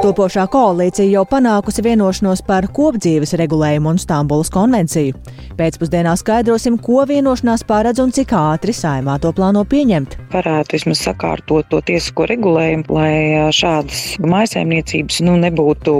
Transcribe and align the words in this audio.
Topošā 0.00 0.46
koalīcija 0.48 1.10
jau 1.12 1.26
panākusi 1.28 1.82
vienošanos 1.84 2.40
par 2.46 2.64
kopdzīves 2.72 3.34
regulējumu 3.36 3.90
un 3.90 3.98
Stambulas 4.00 4.48
konvenciju. 4.48 5.12
Pēcpusdienā 5.58 6.14
skaidrosim, 6.16 6.78
ko 6.80 7.02
vienošanās 7.04 7.66
paredz 7.68 8.00
un 8.00 8.08
cik 8.16 8.32
ātri 8.32 8.72
saimā 8.72 9.18
to 9.20 9.28
plāno 9.36 9.60
pieņemt. 9.68 10.16
Varētu 10.32 10.78
vismaz 10.78 11.04
sakārtot 11.04 11.68
to 11.68 11.82
tiesisko 11.84 12.30
regulējumu, 12.32 12.88
lai 12.96 13.52
šādas 13.52 14.16
maisaimniecības 14.24 15.20
nu, 15.28 15.36
nebūtu 15.44 15.94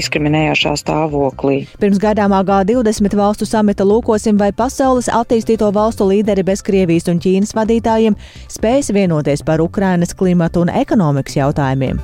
diskriminējošā 0.00 0.72
stāvoklī. 0.86 1.66
Pirms 1.82 2.00
gaidāmā 2.00 2.40
G20 2.48 3.20
valstu 3.20 3.44
samita 3.44 3.84
lūkosim, 3.84 4.40
vai 4.40 4.48
pasaules 4.56 5.12
attīstīto 5.12 5.68
valstu 5.76 6.08
līderi 6.08 6.48
bez 6.48 6.64
Krievijas 6.64 7.12
un 7.12 7.20
Ķīnas 7.20 7.52
vadītājiem 7.60 8.16
spējas 8.48 8.94
vienoties 8.96 9.44
par 9.44 9.60
Ukrainas 9.60 10.16
klimatu 10.16 10.64
un 10.64 10.72
ekonomikas 10.72 11.36
jautājumiem. 11.42 12.00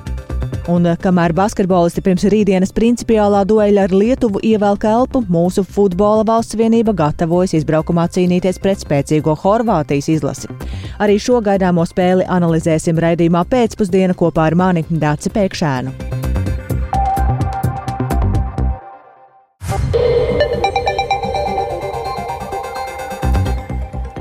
Un 0.68 0.84
eh, 0.84 0.98
kamēr 1.00 1.32
basketbolisti 1.36 2.02
pirms 2.04 2.26
rītdienas 2.28 2.74
principiālā 2.76 3.40
dueļa 3.48 3.86
ar 3.88 3.94
Lietuvu 3.96 4.42
ievelk 4.44 4.84
elpu, 4.90 5.22
mūsu 5.32 5.64
futbola 5.64 6.26
valsts 6.28 6.58
vienība 6.60 6.92
gatavojas 6.96 7.56
izbraukumā 7.56 8.04
cīnīties 8.12 8.60
pret 8.60 8.84
spēcīgo 8.84 9.36
Horvātijas 9.42 10.10
izlasi. 10.18 10.52
Arī 11.00 11.16
šo 11.22 11.40
gaidāmo 11.44 11.88
spēli 11.88 12.28
analizēsim 12.28 13.00
raidījumā 13.00 13.46
pēcpusdienā 13.48 14.18
kopā 14.18 14.50
ar 14.50 14.60
mani 14.60 14.84
Dāci 14.90 15.32
Pēkšēnu. 15.32 16.17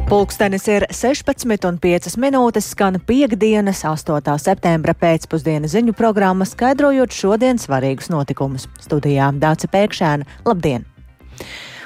Pulkstenis 0.07 0.63
ir 0.71 0.85
16,5 0.87 2.13
minūtes, 2.23 2.69
skan 2.71 2.95
piekdienas, 3.09 3.81
8. 3.83 4.37
septembra 4.39 4.93
pēcpusdienas 4.95 5.73
ziņu 5.75 5.91
programma, 5.99 6.47
skaidrojot 6.47 7.11
šodienas 7.11 7.67
svarīgus 7.67 8.07
notikumus. 8.13 8.69
Studijā 8.79 9.33
Dāca 9.35 9.67
Pēkšēna. 9.73 10.23
Labdien! 10.47 10.87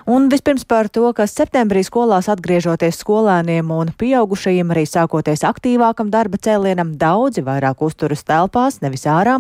Un 0.10 0.30
vispirms 0.32 0.66
par 0.66 0.90
to, 0.90 1.06
ka 1.14 1.28
septembrī 1.30 1.84
skolās 1.86 2.30
atgriežoties 2.32 3.02
skolēniem 3.04 3.70
un 3.76 3.92
pieaugušajiem 3.98 4.74
arī 4.74 4.86
sākoties 4.90 5.46
aktīvākam 5.48 6.10
darba 6.14 6.40
cēlienam, 6.42 6.96
daudzi 6.98 7.44
vairāk 7.46 7.84
uzturas 7.86 8.26
telpās, 8.26 8.80
nevis 8.82 9.06
ārā, 9.10 9.38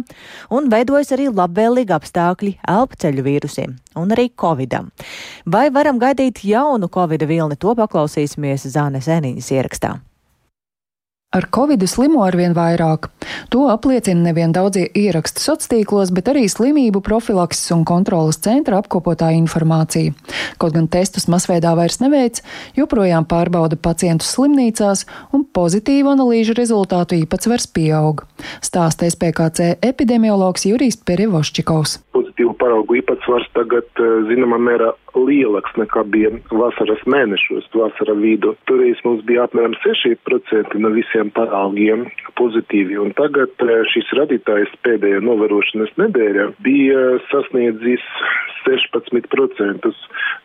un 0.53 0.69
veidojas 0.73 1.15
arī 1.15 1.31
labvēlīgi 1.31 1.97
apstākļi 1.97 2.53
elpceļu 2.75 3.25
vīrusiem 3.25 3.75
un 3.97 4.13
arī 4.13 4.29
covidam. 4.35 4.91
Vai 5.45 5.69
varam 5.73 5.99
gaidīt 6.01 6.45
jaunu 6.45 6.91
covida 6.91 7.27
vilni, 7.29 7.57
to 7.57 7.75
paklausīsimies 7.77 8.69
Zānes 8.71 9.09
Eniņas 9.11 9.51
ierakstā. 9.57 9.97
Ar 11.31 11.45
covid 11.47 11.79
slimo 11.87 12.25
arvien 12.27 12.51
vairāk. 12.51 13.05
To 13.55 13.69
apliecina 13.71 14.19
nevien 14.25 14.51
daudzie 14.51 14.89
ieraksti 14.99 15.39
sociālos 15.39 16.09
bet 16.11 16.27
arī 16.27 16.41
slimību 16.51 16.99
profilakses 17.05 17.71
un 17.71 17.85
kontrolas 17.87 18.41
centra 18.43 18.81
apkopotā 18.81 19.29
informācija. 19.37 20.11
Kaut 20.59 20.75
gan 20.75 20.89
testus 20.91 21.29
masveidā 21.31 21.71
vairs 21.79 22.01
neveic, 22.03 22.41
joprojām 22.75 23.23
pārbauda 23.31 23.79
pacientus 23.79 24.33
slimnīcās 24.35 25.05
un 25.31 25.47
pozitīvu 25.55 26.11
analīžu 26.17 26.57
rezultātu 26.59 27.21
īpatsvars 27.23 27.71
pieaug. 27.71 28.25
Stāsta 28.59 29.07
SPKC 29.07 29.77
epidemiologs 29.87 30.67
Jurijs 30.67 30.99
Perevoščikovs. 30.99 32.01
Pozitīvu 32.41 32.57
paraugu 32.57 32.95
īpatsvars 32.97 33.45
tagad 33.53 33.85
eh, 34.01 34.13
zināmā 34.25 34.57
mērā 34.57 34.87
lielāks 35.13 35.75
nekā 35.77 36.01
bija 36.09 36.31
vasaras 36.49 37.01
mēnešos, 37.05 37.67
vasara 37.75 38.15
vidu. 38.17 38.55
Toreiz 38.65 38.97
mums 39.05 39.21
bija 39.27 39.43
apmēram 39.45 39.75
6% 39.83 40.73
no 40.81 40.89
visiem 40.95 41.29
paraugiem 41.35 42.07
pozitīvi, 42.39 42.97
un 42.97 43.13
tagad 43.13 43.53
eh, 43.61 43.83
šis 43.93 44.09
radītājs 44.17 44.73
pēdējā 44.87 45.21
novērošanas 45.21 45.93
nedēļā 46.01 46.47
bija 46.65 47.03
sasniedzis 47.29 48.01
16%, 48.65 49.93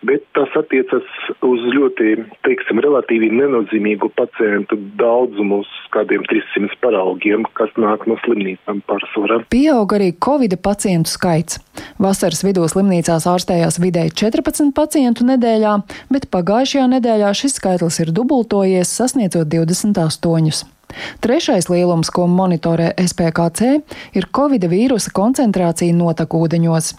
bet 0.04 0.28
tas 0.36 0.52
attiecas 0.60 1.08
uz 1.44 1.64
ļoti, 1.72 2.12
teiksim, 2.44 2.80
relatīvi 2.84 3.32
nenozīmīgu 3.32 4.10
pacientu 4.20 4.78
daudzumu 5.00 5.62
uz 5.64 5.72
kādiem 5.96 6.24
300 6.28 6.76
paraugiem, 6.84 7.48
kas 7.56 7.72
nāk 7.80 8.04
no 8.10 8.20
slimnīcām 8.24 8.84
pārsvarā. 8.88 9.42
Pieaug 9.52 9.96
arī 9.96 10.12
Covid 10.20 10.58
pacientu 10.64 11.12
skaits. 11.12 11.60
Vasaras 12.02 12.44
vidū 12.46 12.66
slimnīcās 12.70 13.26
ārstējās 13.30 13.80
vidēji 13.82 14.14
14 14.26 14.72
pacientu 14.76 15.26
nedēļā, 15.32 15.74
bet 16.12 16.30
pagājušajā 16.34 16.86
nedēļā 16.96 17.34
šis 17.36 17.58
skaitlis 17.60 18.00
ir 18.04 18.14
dubultojies, 18.16 18.92
sasniedzot 19.00 19.48
28. 19.52 20.75
Trešais 21.20 21.68
lielums, 21.68 22.10
ko 22.14 22.26
monitorē 22.30 22.92
SPKC, 23.00 23.80
ir 24.16 24.28
Covid 24.36 24.68
vīrusa 24.70 25.12
koncentrācija 25.14 25.94
notekūdeņos. 25.96 26.92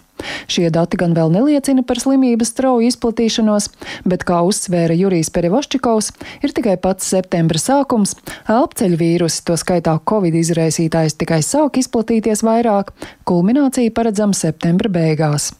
Šie 0.50 0.68
dati 0.74 0.98
gan 0.98 1.14
vēl 1.14 1.30
neliecina 1.32 1.84
par 1.86 2.00
slimības 2.02 2.50
strauju 2.52 2.88
izplatīšanos, 2.90 3.68
bet, 4.08 4.24
kā 4.28 4.40
uzsvēra 4.46 4.96
Jurijs 4.98 5.30
Perivoščikovs, 5.34 6.10
ir 6.42 6.54
tikai 6.56 6.76
pats 6.82 7.08
septembra 7.14 7.60
sākums, 7.62 8.16
elpceļu 8.50 8.98
vīrusi, 8.98 9.44
to 9.46 9.58
skaitā 9.58 9.94
Covid 10.10 10.36
izraisītājs, 10.42 11.18
tikai 11.20 11.40
sāk 11.46 11.78
izplatīties 11.82 12.42
vairāk, 12.46 12.90
kulminācija 13.28 13.94
paredzama 13.94 14.36
septembra 14.36 14.90
beigās. 14.92 15.52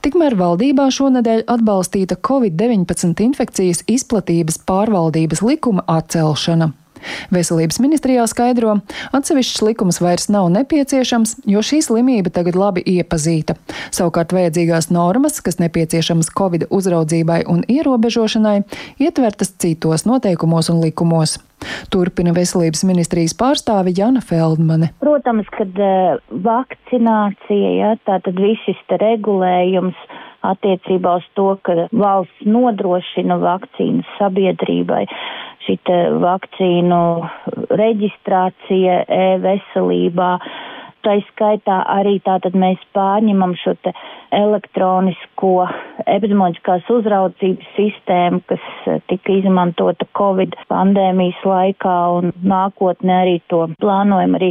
Tikmēr 0.00 0.32
valdībā 0.32 0.86
šonadēļ 0.96 1.42
atbalstīta 1.52 2.16
Covid-19 2.24 3.20
infekcijas 3.26 3.82
izplatības 3.84 4.56
pārvaldības 4.68 5.42
likuma 5.44 5.84
atcelšana. 5.92 6.70
Veselības 7.34 7.80
ministrijā 7.82 8.26
skaidro, 8.30 8.78
atsevišķs 9.16 9.64
likums 9.66 10.00
vairs 10.02 10.28
nav 10.32 10.48
nepieciešams, 10.54 11.36
jo 11.50 11.62
šī 11.64 11.82
slimība 11.86 12.32
tagad 12.34 12.58
labi 12.58 12.84
iepazīta. 12.96 13.56
Savukārt 13.94 14.34
vajadzīgās 14.36 14.90
normas, 14.94 15.40
kas 15.44 15.60
nepieciešamas 15.62 16.32
Covid 16.36 16.68
uzraudzībai 16.70 17.42
un 17.50 17.62
ierobežošanai, 17.68 18.62
ietvertas 19.02 19.54
citos 19.60 20.06
noteikumos 20.08 20.72
un 20.72 20.82
likumos. 20.84 21.38
Turpina 21.92 22.32
veselības 22.32 22.86
ministrijas 22.88 23.34
pārstāve 23.36 23.92
Jana 23.96 24.22
Feldmane. 24.24 24.94
Protams, 25.02 25.48
kad 25.56 25.76
uh, 25.76 26.16
vakcinācija, 26.46 27.72
ja, 27.76 27.92
tātad 28.08 28.40
viss 28.40 28.64
šis 28.64 28.80
regulējums 29.02 29.98
attiecībā 30.46 31.18
uz 31.20 31.26
to, 31.36 31.50
ka 31.66 31.86
valsts 31.92 32.48
nodrošina 32.48 33.36
vakcīnas 33.42 34.08
sabiedrībai 34.16 35.04
šita 35.66 35.96
vakcīnu 36.22 37.00
reģistrācija 37.80 38.96
e-veselībā. 39.16 40.30
Tā 41.00 41.14
skaitā 41.30 41.78
arī 41.88 42.18
tātad 42.20 42.56
mēs 42.58 42.80
pārņemam 42.96 43.54
šo 43.56 43.72
elektronisko 44.36 45.52
epidemioloģiskās 46.04 46.90
uzraudzības 46.92 47.70
sistēmu, 47.76 48.42
kas 48.50 48.66
eh, 48.86 48.98
tika 49.08 49.32
izmantota 49.38 50.06
Covid 50.18 50.56
pandēmijas 50.70 51.40
laikā 51.46 51.96
un 52.18 52.34
nākotnē 52.44 53.16
arī 53.22 53.38
to 53.50 53.62
plānojam 53.80 54.36
arī 54.38 54.50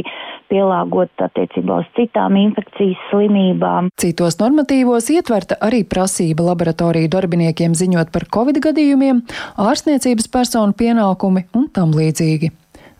pielāgot 0.50 1.24
attiecībā 1.28 1.78
uz 1.84 1.92
citām 1.98 2.36
infekcijas 2.40 3.06
slimībām. 3.12 3.92
Citos 4.00 4.40
normatīvos 4.42 5.06
ietverta 5.14 5.60
arī 5.68 5.84
prasība 5.86 6.48
laboratoriju 6.50 7.12
darbiniekiem 7.14 7.78
ziņot 7.78 8.10
par 8.10 8.26
covid 8.34 8.58
gadījumiem, 8.66 9.22
ārstniecības 9.70 10.28
personu 10.34 10.74
pienākumi 10.74 11.46
un 11.54 11.70
tam 11.70 11.94
līdzīgi. 11.94 12.50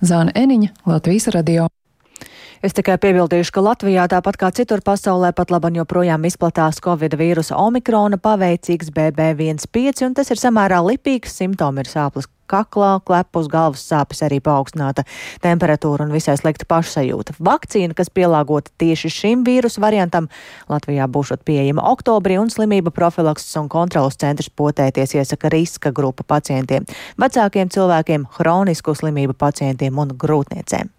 Zāna 0.01 0.33
Eniņa, 0.39 0.73
Latvijas 0.89 1.29
radio. 1.35 1.69
Es 2.61 2.75
tikai 2.77 2.99
piebildīšu, 3.01 3.55
ka 3.57 3.63
Latvijā, 3.65 4.03
tāpat 4.13 4.37
kā 4.37 4.51
citur 4.53 4.83
pasaulē, 4.85 5.31
pat 5.33 5.49
laban 5.49 5.79
joprojām 5.79 6.27
izplatās 6.29 6.77
Covid 6.85 7.15
vīrusa 7.17 7.57
omikrona 7.57 8.19
paveicīgs 8.21 8.91
BB15, 8.93 10.03
un 10.05 10.17
tas 10.19 10.29
ir 10.29 10.37
samērā 10.37 10.83
lipīgs, 10.85 11.39
simptomi 11.41 11.81
ir 11.81 11.89
sāpes 11.89 12.29
kaklā, 12.51 12.99
klepus, 13.09 13.49
galvas 13.49 13.87
sāpes, 13.89 14.21
arī 14.27 14.43
paaugstināta 14.45 15.07
temperatūra 15.41 16.05
un 16.05 16.13
visai 16.13 16.37
slikta 16.37 16.69
pašsajūta. 16.69 17.39
Vakcīna, 17.41 17.97
kas 17.97 18.13
pielāgota 18.13 18.75
tieši 18.83 19.15
šim 19.17 19.49
vīrusu 19.49 19.81
variantam, 19.81 20.29
Latvijā 20.69 21.09
būšot 21.09 21.47
pieejama 21.49 21.89
oktobrī, 21.95 22.37
un 22.43 22.53
slimība 22.53 22.93
profilakses 22.93 23.57
un 23.63 23.73
kontrolas 23.73 24.21
centrs 24.21 24.53
potēties 24.53 25.17
iesaka 25.17 25.49
riska 25.57 25.97
grupu 25.97 26.29
pacientiem, 26.29 26.85
vecākiem 27.17 27.73
cilvēkiem, 27.73 28.29
hronisku 28.37 28.99
slimību 29.01 29.41
pacientiem 29.49 30.05
un 30.05 30.13
grūtniecēm. 30.13 30.97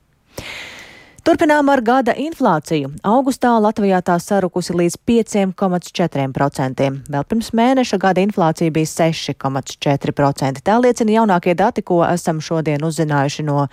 Turpinām 1.22 1.68
ar 1.70 1.84
gada 1.86 2.16
inflāciju. 2.18 2.96
Augustā 3.06 3.52
Latvijā 3.62 4.00
tā 4.02 4.16
sarukusi 4.18 4.74
līdz 4.74 4.96
5,4%. 5.06 6.88
Vēl 7.14 7.28
pirms 7.30 7.52
mēneša 7.60 8.00
gada 8.02 8.24
inflācija 8.26 8.74
bija 8.74 8.90
6,4%. 8.90 10.64
Tā 10.66 10.80
liecina 10.82 11.20
jaunākie 11.20 11.54
dati, 11.54 11.86
ko 11.86 12.02
esam 12.08 12.42
šodien 12.42 12.82
uzzinājuši 12.90 13.46
no 13.46 13.68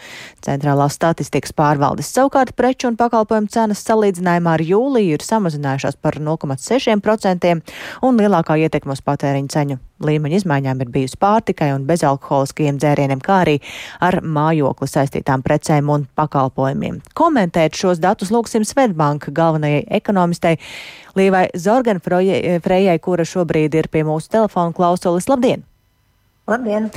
Centrālās 0.44 1.00
statistikas 1.00 1.56
pārvaldes. 1.56 2.12
Savukārt 2.12 2.52
preču 2.52 2.92
un 2.92 3.00
pakalpojumu 3.00 3.48
cenas 3.48 3.80
salīdzinājumā 3.88 4.58
ar 4.58 4.68
jūliju 4.68 5.16
ir 5.16 5.24
samazinājušās 5.24 5.96
par 6.04 6.20
0,6% 6.20 7.60
un 8.04 8.24
lielākā 8.24 8.60
ietekme 8.60 8.92
uz 8.92 9.00
patēriņu 9.08 9.56
ceņu 9.56 9.84
līmeņa 10.04 10.40
izmaiņām 10.40 10.82
ir 10.84 10.90
bijusi 10.94 11.18
pārtikai 11.20 11.70
un 11.74 11.86
bezalkoholiskajiem 11.88 12.78
dzērieniem, 12.80 13.22
kā 13.24 13.40
arī 13.44 13.56
ar 14.04 14.20
mājokli 14.22 14.88
saistītām 14.90 15.44
precēm 15.46 15.90
un 15.94 16.06
pakalpojumiem. 16.18 17.00
Komentēt 17.18 17.78
šos 17.78 18.02
datus 18.02 18.32
lūgsim 18.34 18.66
Svetbanka 18.68 19.34
galvenajai 19.34 19.86
ekonomistei 20.00 20.58
Līvai 21.18 21.48
Zorganfrejai, 21.58 22.98
kura 23.02 23.26
šobrīd 23.26 23.74
ir 23.74 23.90
pie 23.90 24.04
mūsu 24.06 24.30
telefona 24.34 24.74
klausulis. 24.76 25.28
Labdien! 25.30 25.64
Labdien! 26.48 26.92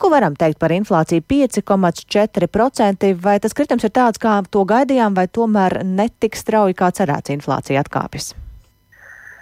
Ko 0.00 0.08
varam 0.08 0.32
teikt 0.32 0.56
par 0.56 0.72
inflāciju 0.72 1.20
5,4%? 1.28 3.10
Vai 3.20 3.36
tas 3.44 3.52
kritums 3.52 3.84
ir 3.84 3.92
tāds, 3.92 4.20
kā 4.20 4.40
to 4.48 4.64
gaidījām, 4.64 5.12
vai 5.12 5.28
tomēr 5.28 5.82
netik 5.84 6.40
strauji 6.40 6.78
kā 6.78 6.88
cerēts 6.96 7.36
inflācija 7.36 7.84
atkāpjas? 7.84 8.32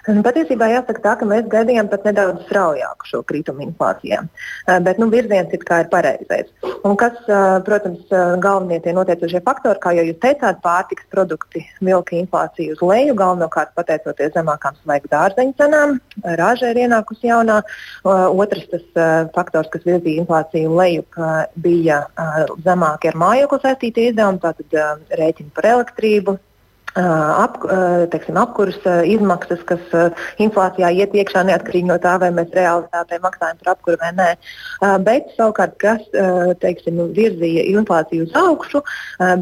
Nu, 0.07 0.21
patiesībā 0.23 0.69
jāsaka 0.71 1.01
tā, 1.03 1.13
ka 1.19 1.27
mēs 1.27 1.47
gaidījām 1.51 1.89
pat 1.91 2.05
nedaudz 2.07 2.45
straujāku 2.45 3.09
šo 3.09 3.19
kritumu 3.27 3.65
inflācijā, 3.65 4.21
eh, 4.23 4.79
bet 4.85 4.99
nu, 5.01 5.09
virziens 5.11 5.51
kā 5.67 5.81
ir 5.83 5.89
pareizais. 5.91 6.47
Un 6.87 6.95
kas, 6.95 7.17
eh, 7.27 7.59
protams, 7.67 8.05
eh, 8.11 8.37
galvenie 8.39 8.81
tie 8.81 8.93
noteicošie 8.93 9.41
faktori, 9.43 9.79
kā 9.79 9.93
jau 9.97 10.05
jūs 10.07 10.19
teicāt, 10.19 10.61
pārtiks 10.61 11.03
produkti 11.11 11.65
vilka 11.81 12.15
inflāciju 12.15 12.71
uz 12.71 12.79
leju, 12.79 13.13
galvenokārt 13.15 13.75
pateicoties 13.75 14.33
zemākām 14.33 14.75
svaigu 14.83 15.09
dārzeņu 15.09 15.55
cenām, 15.55 15.99
rāža 16.23 16.71
ir 16.71 16.87
ienākusi 16.87 17.27
jaunā. 17.29 17.61
Otrs 18.05 18.67
tas 18.71 19.31
faktors, 19.33 19.69
kas 19.69 19.83
virzīja 19.83 20.25
inflāciju 20.25 20.75
leju, 20.75 21.03
bija 21.57 22.05
zemāki 22.63 23.07
ar 23.09 23.13
mājokli 23.13 23.61
saistītie 23.61 24.11
izdevumi, 24.11 24.39
tātad 24.39 24.99
rēķini 25.09 25.53
par 25.53 25.63
elektrību, 25.63 26.39
ap, 26.99 27.55
teiksim, 28.13 28.37
apkuras 28.39 28.79
izmaksas, 29.07 29.61
kas 29.69 29.83
inflācijā 30.41 30.89
iet 31.01 31.11
iekšā 31.15 31.41
neatkarīgi 31.47 31.89
no 31.89 31.97
tā, 32.01 32.13
vai 32.21 32.31
mēs 32.35 32.49
realitātē 32.55 33.15
maksājam 33.23 33.57
par 33.61 33.69
apkuru 33.73 33.97
vai 34.01 34.11
nē. 34.17 34.29
Bet 35.05 35.23
savukārt, 35.37 35.73
kas 35.81 36.01
teiksim, 36.61 36.95
virzīja 37.15 37.63
inflāciju 37.73 38.21
uz 38.27 38.33
augšu, 38.37 38.79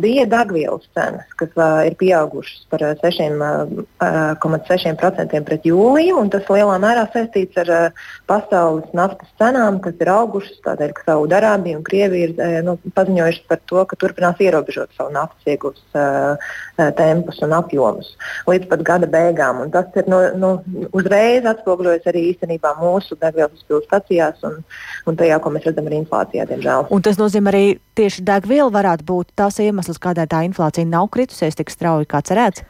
bija 0.03 0.23
degvielas 0.29 0.85
cenas, 0.97 1.27
kas 1.39 1.51
ir 1.87 1.93
pieaugušas 1.99 2.61
par 2.71 2.79
6,6% 3.03 5.43
pret 5.47 5.61
jūliju. 5.67 6.15
Tas 6.33 6.45
lielā 6.51 6.77
mērā 6.83 7.03
saistīts 7.13 7.55
ar 7.63 7.69
pasaules 8.29 8.89
naftas 8.97 9.31
cenām, 9.39 9.73
kas 9.83 9.95
ir 10.01 10.09
augušas 10.13 10.57
tādēļ, 10.65 10.91
ka 10.97 11.01
Saudārābija 11.11 11.75
un 11.79 11.87
Krievija 11.87 12.23
ir 12.27 12.33
nu, 12.65 12.73
paziņojušas 12.97 13.45
par 13.49 13.59
to, 13.69 13.79
ka 13.87 13.93
turpinās 13.99 14.37
ierobežot 14.43 14.89
savu 14.97 15.11
naftas 15.15 15.43
iegūs 15.53 15.81
tempus 16.97 17.37
un 17.47 17.55
apjomus 17.57 18.13
līdz 18.49 18.69
pat 18.71 18.85
gada 18.87 19.09
beigām. 19.11 19.63
Un 19.65 19.73
tas 19.73 19.89
ir 19.99 20.09
nu, 20.11 20.21
nu, 20.39 20.53
uzreiz 20.97 21.47
atspoguļojas 21.49 22.07
arī 22.11 22.27
īstenībā 22.33 22.75
mūsu 22.81 23.17
degvielas 23.21 23.55
izpildes 23.57 23.87
stacijās 23.89 24.43
un, 24.47 24.59
un 25.09 25.19
tajā, 25.19 25.39
ko 25.43 25.53
mēs 25.55 25.69
redzam 25.69 25.89
arī 25.89 26.01
inflācijā, 26.03 26.47
diemžēl. 26.51 26.89
Un 26.93 27.05
tas 27.05 27.19
nozīmē 27.21 27.53
arī 27.53 27.65
tieši 27.97 28.25
degviela 28.27 28.73
varētu 28.73 29.07
būt 29.07 29.31
tas 29.39 29.61
iemesls, 29.63 30.01
kādēļ 30.03 30.29
tā 30.33 30.43
inflācija 30.49 30.89
nav 30.89 31.09
kritusies 31.15 31.57
tik 31.57 31.73
strauji 31.73 32.09
kā 32.11 32.21
cerēts. 32.27 32.65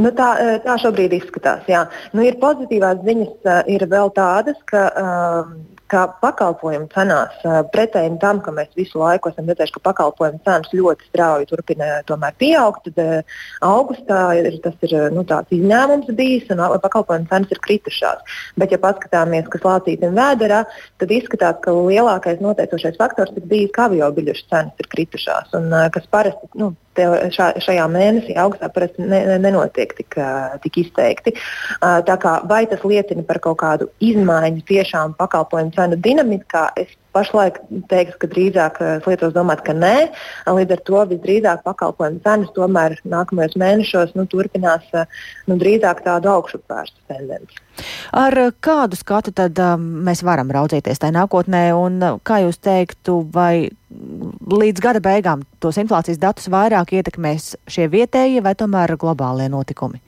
Nu, 0.00 0.08
tā, 0.16 0.30
tā 0.64 0.78
šobrīd 0.80 1.12
izskatās. 1.18 1.66
Jā. 1.68 1.82
Nu, 2.16 2.22
ir 2.24 2.38
pozitīvās 2.40 3.02
ziņas, 3.04 3.50
ir 3.68 3.84
vēl 3.92 4.08
tādas, 4.16 4.56
ka 4.70 4.86
um, 4.96 5.50
ka 5.92 6.06
pakalpojumu 6.22 6.88
cenās, 6.92 7.34
pretēji 7.74 8.14
tam, 8.22 8.40
ka 8.44 8.54
mēs 8.54 8.70
visu 8.78 9.00
laiku 9.02 9.30
esam 9.32 9.50
redzējuši, 9.50 9.74
ka 9.76 9.84
pakalpojumu 9.90 10.40
cenas 10.46 10.72
ļoti 10.72 11.08
strauji 11.10 11.48
turpina 11.50 11.90
tomēr 12.08 12.36
pieaugt, 12.40 12.88
tad 12.88 13.26
augustā 13.66 14.22
ir, 14.40 14.48
tas 14.64 14.76
ir 14.88 14.96
nu, 15.14 15.26
tāds 15.28 15.52
izņēmums 15.52 16.12
bijis 16.18 16.48
un 16.54 16.64
pakalpojumu 16.82 17.28
cenas 17.32 17.52
ir 17.52 17.60
kritušās. 17.66 18.38
Bet, 18.60 18.72
ja 18.72 18.80
paskatāmies, 18.82 19.48
kas 19.52 19.66
lācītam 19.66 20.16
vēderā, 20.16 20.62
tad 21.02 21.12
izskatās, 21.14 21.60
ka 21.64 21.76
lielākais 21.76 22.40
noteicošais 22.44 22.96
faktors 23.00 23.36
ir 23.36 23.48
bijis, 23.50 23.74
ka 23.76 23.90
avio 23.90 24.08
biļešu 24.16 24.48
cenas 24.48 24.80
ir 24.80 24.88
kritušās, 24.96 25.52
un 25.58 25.68
kas 25.92 26.08
parasti 26.12 26.48
nu, 26.60 26.72
šā, 26.96 27.48
šajā 27.62 27.84
mēnesī 27.90 28.36
augstā 28.38 28.68
parasti 28.72 29.02
ne, 29.02 29.38
nenotiek 29.42 29.94
tik, 29.98 30.16
tik 30.62 30.80
izteikti. 30.84 31.34
Tā 31.80 32.16
kā 32.22 32.38
vai 32.48 32.64
tas 32.70 32.84
liecina 32.84 33.24
par 33.26 33.40
kaut 33.44 33.60
kādu 33.62 33.88
izmaiņu 34.00 34.64
tiešām 34.68 35.16
pakalpojumu 35.18 35.72
cenu 35.76 35.96
dinamikā, 35.96 36.68
es 36.76 36.92
pašlaik 37.12 37.58
teiktu, 37.90 38.18
ka 38.22 38.28
drīzāk 38.32 38.78
es 38.86 39.08
lietos 39.08 39.34
domāt, 39.34 39.62
ka 39.66 39.74
nē. 39.76 39.94
Līdz 40.48 40.76
ar 40.76 40.82
to 40.86 41.02
visdrīzāk 41.12 41.64
pakalpojumu 41.66 42.22
cenas 42.24 42.52
tomēr 42.56 42.96
nākamajos 43.08 43.58
mēnešos 43.60 44.14
nu, 44.18 44.26
turpinās 44.30 44.86
nu, 44.92 45.58
drīzāk 45.60 46.02
tādu 46.06 46.32
augšupvērstu 46.32 47.04
tendenci. 47.12 47.60
Ar 48.16 48.36
kādu 48.64 48.98
skatu 49.00 49.32
tad 49.36 49.58
um, 49.62 49.84
mēs 50.06 50.24
varam 50.26 50.50
raudzīties 50.52 51.00
tajā 51.00 51.16
nākotnē, 51.16 51.64
un 51.76 52.00
kā 52.26 52.42
jūs 52.44 52.60
teiktu, 52.62 53.22
vai 53.32 53.70
līdz 54.52 54.84
gada 54.84 55.02
beigām 55.04 55.44
tos 55.62 55.80
inflācijas 55.80 56.20
datus 56.20 56.48
vairāk 56.52 56.94
ietekmēs 56.98 57.54
šie 57.70 57.88
vietējie 57.92 58.44
vai 58.44 58.56
tomēr 58.58 58.96
globālie 59.00 59.48
notikumi? 59.52 60.02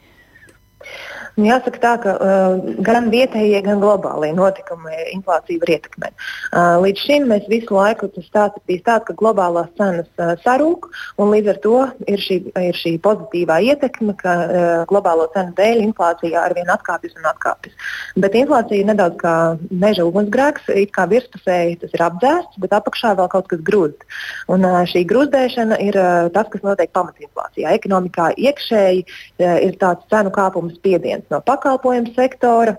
Nu, 1.34 1.48
jāsaka 1.48 1.80
tā, 1.82 1.92
ka 1.98 2.12
uh, 2.14 2.66
gan 2.86 3.08
vietējie, 3.10 3.58
gan 3.66 3.80
globālie 3.82 4.30
notikumi 4.36 4.94
inflāciju 5.16 5.58
var 5.64 5.72
ietekmēt. 5.74 6.14
Uh, 6.52 6.76
līdz 6.84 7.06
šim 7.08 7.24
mēs 7.32 7.48
visu 7.50 7.74
laiku 7.74 8.06
tas 8.14 8.28
tāds 8.34 8.62
bijis 8.70 8.84
tāds, 8.86 9.08
ka 9.08 9.16
globālās 9.18 9.72
cenas 9.74 10.06
uh, 10.22 10.36
sarūk, 10.44 10.86
un 11.18 11.32
līdz 11.34 11.50
ar 11.50 11.58
to 11.64 11.80
ir 12.06 12.22
šī, 12.22 12.38
ir 12.70 12.78
šī 12.78 12.92
pozitīvā 13.02 13.56
ietekme, 13.66 14.14
ka 14.20 14.34
uh, 14.44 14.74
globālo 14.90 15.26
cenu 15.34 15.56
dēļ 15.58 15.82
inflācija 15.88 16.44
arvien 16.44 16.70
atkāpjas 16.70 17.18
un 17.18 17.26
atkāpjas. 17.32 17.74
Bet 18.22 18.38
inflācija 18.38 18.84
ir 18.84 18.92
nedaudz 18.92 19.18
kā 19.18 19.34
meža 19.74 20.06
ugunsgrēks, 20.06 20.70
it 20.70 20.94
kā 20.94 21.08
virspusēji 21.10 21.80
tas 21.82 21.98
ir 21.98 22.06
apdzēsts, 22.06 22.62
bet 22.62 22.78
apakšā 22.78 23.16
vēl 23.18 23.32
kaut 23.34 23.50
kas 23.50 23.66
grūst. 23.66 24.06
Un 24.54 24.62
uh, 24.70 24.84
šī 24.86 25.02
grūzdēšana 25.10 25.82
ir 25.82 25.98
uh, 25.98 26.30
tas, 26.30 26.46
kas 26.54 26.62
notiek 26.62 26.94
pamatinflācijā. 26.94 27.74
Ekonomikā 27.82 28.30
iekšēji 28.38 29.02
uh, 29.02 29.58
ir 29.66 29.82
tāds 29.82 30.06
cenu 30.14 30.30
kāpums 30.38 30.78
spiediens 30.78 31.23
no 31.32 31.40
pakalpojumu 31.44 32.14
sektora, 32.16 32.76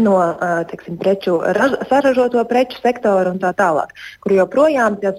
no 0.00 0.16
tiksim, 0.70 0.96
preču, 1.00 1.38
raž, 1.56 1.76
saražoto 1.88 2.44
preču 2.48 2.78
sektora 2.80 3.32
un 3.34 3.40
tā 3.42 3.52
tālāk, 3.56 3.92
kur 4.24 4.34
joprojām 4.36 4.96
tas, 5.02 5.18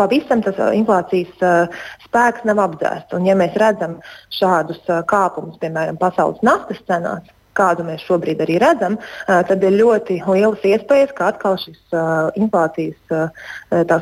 pavisam 0.00 0.42
tas 0.44 0.58
inflācijas 0.76 1.44
spēks 2.06 2.44
nav 2.48 2.60
apdzēsts. 2.66 3.14
Un, 3.16 3.28
ja 3.28 3.36
mēs 3.38 3.56
redzam 3.60 4.00
šādus 4.34 4.82
kāpumus, 5.08 5.60
piemēram, 5.62 6.00
pasaules 6.00 6.42
naftas 6.44 6.82
cenās, 6.88 7.24
kādu 7.58 7.84
mēs 7.86 8.04
šobrīd 8.06 8.40
arī 8.44 8.58
redzam, 8.62 8.98
tad 9.26 9.64
ir 9.64 9.76
ļoti 9.78 10.20
lielas 10.26 10.62
iespējas, 10.66 11.12
ka 11.16 11.32
atkal 11.32 11.58
šis 11.60 11.96
inflācijas 12.38 13.30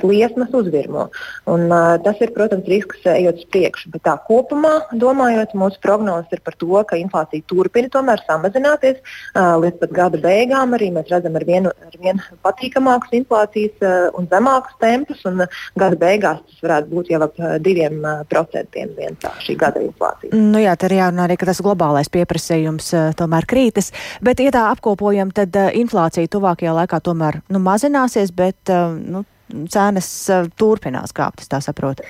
liesmas 0.05 0.55
uzvirmo. 0.55 1.09
Un, 1.51 1.67
tas 2.05 2.21
ir, 2.23 2.33
protams, 2.37 2.69
risks 2.71 3.05
ejot 3.11 3.41
uz 3.43 3.49
priekšu. 3.53 3.91
Bet 3.95 4.05
tā 4.07 4.17
kopumā, 4.27 4.75
domājot, 4.95 5.55
mūsu 5.59 5.81
prognozes 5.83 6.31
ir 6.35 6.43
par 6.47 6.57
to, 6.61 6.71
ka 6.87 6.99
inflācija 7.01 7.47
turpina 7.51 7.91
tomēr 7.93 8.23
samazināties 8.27 9.01
līdz 9.35 9.81
pat 9.83 9.95
gada 9.97 10.21
beigām. 10.23 10.77
Arī 10.79 10.91
mēs 10.95 11.11
redzam 11.11 11.39
ar 11.39 11.47
vienu, 11.49 11.73
ar 11.73 11.97
vienu 11.99 12.41
patīkamākus 12.47 13.15
inflācijas 13.21 14.15
un 14.19 14.29
zemākus 14.31 14.79
tempus. 14.83 15.25
Un 15.29 15.45
gada 15.79 15.99
beigās 16.01 16.41
tas 16.47 16.65
varētu 16.65 16.95
būt 16.95 17.13
jau 17.15 17.23
ap 17.27 17.41
diviem 17.65 18.01
procentiem 18.31 18.95
vien 18.97 19.19
tā 19.21 19.33
šī 19.45 19.57
gada 19.61 19.83
inflācija. 19.85 20.35
Nu 20.37 20.63
jā, 20.63 20.77
tā 20.79 20.91
ir 20.91 20.99
jārunā 21.01 21.27
arī, 21.27 21.39
ka 21.41 21.51
tas 21.51 21.63
globālais 21.65 22.11
pieprasījums 22.13 22.93
tomēr 23.19 23.40
tomēr 23.41 23.47
krītas. 23.49 23.93
Bet, 24.23 24.41
ja 24.41 24.51
tā 24.51 24.71
apkopojam, 24.71 25.31
tad 25.33 25.55
uh, 25.57 25.71
inflācija 25.73 26.29
tuvākajā 26.29 26.75
laikā 26.75 27.01
tomēr 27.01 27.43
nu, 27.49 27.59
mazināsies, 27.59 28.33
bet 28.33 28.71
uh, 28.71 28.93
nu, 28.97 29.25
cenas 29.69 30.29
uh, 30.31 30.49
turpinās 30.57 31.13
kāpt, 31.13 31.41
es 31.41 31.49
tā 31.49 31.61
saprotu. 31.61 32.03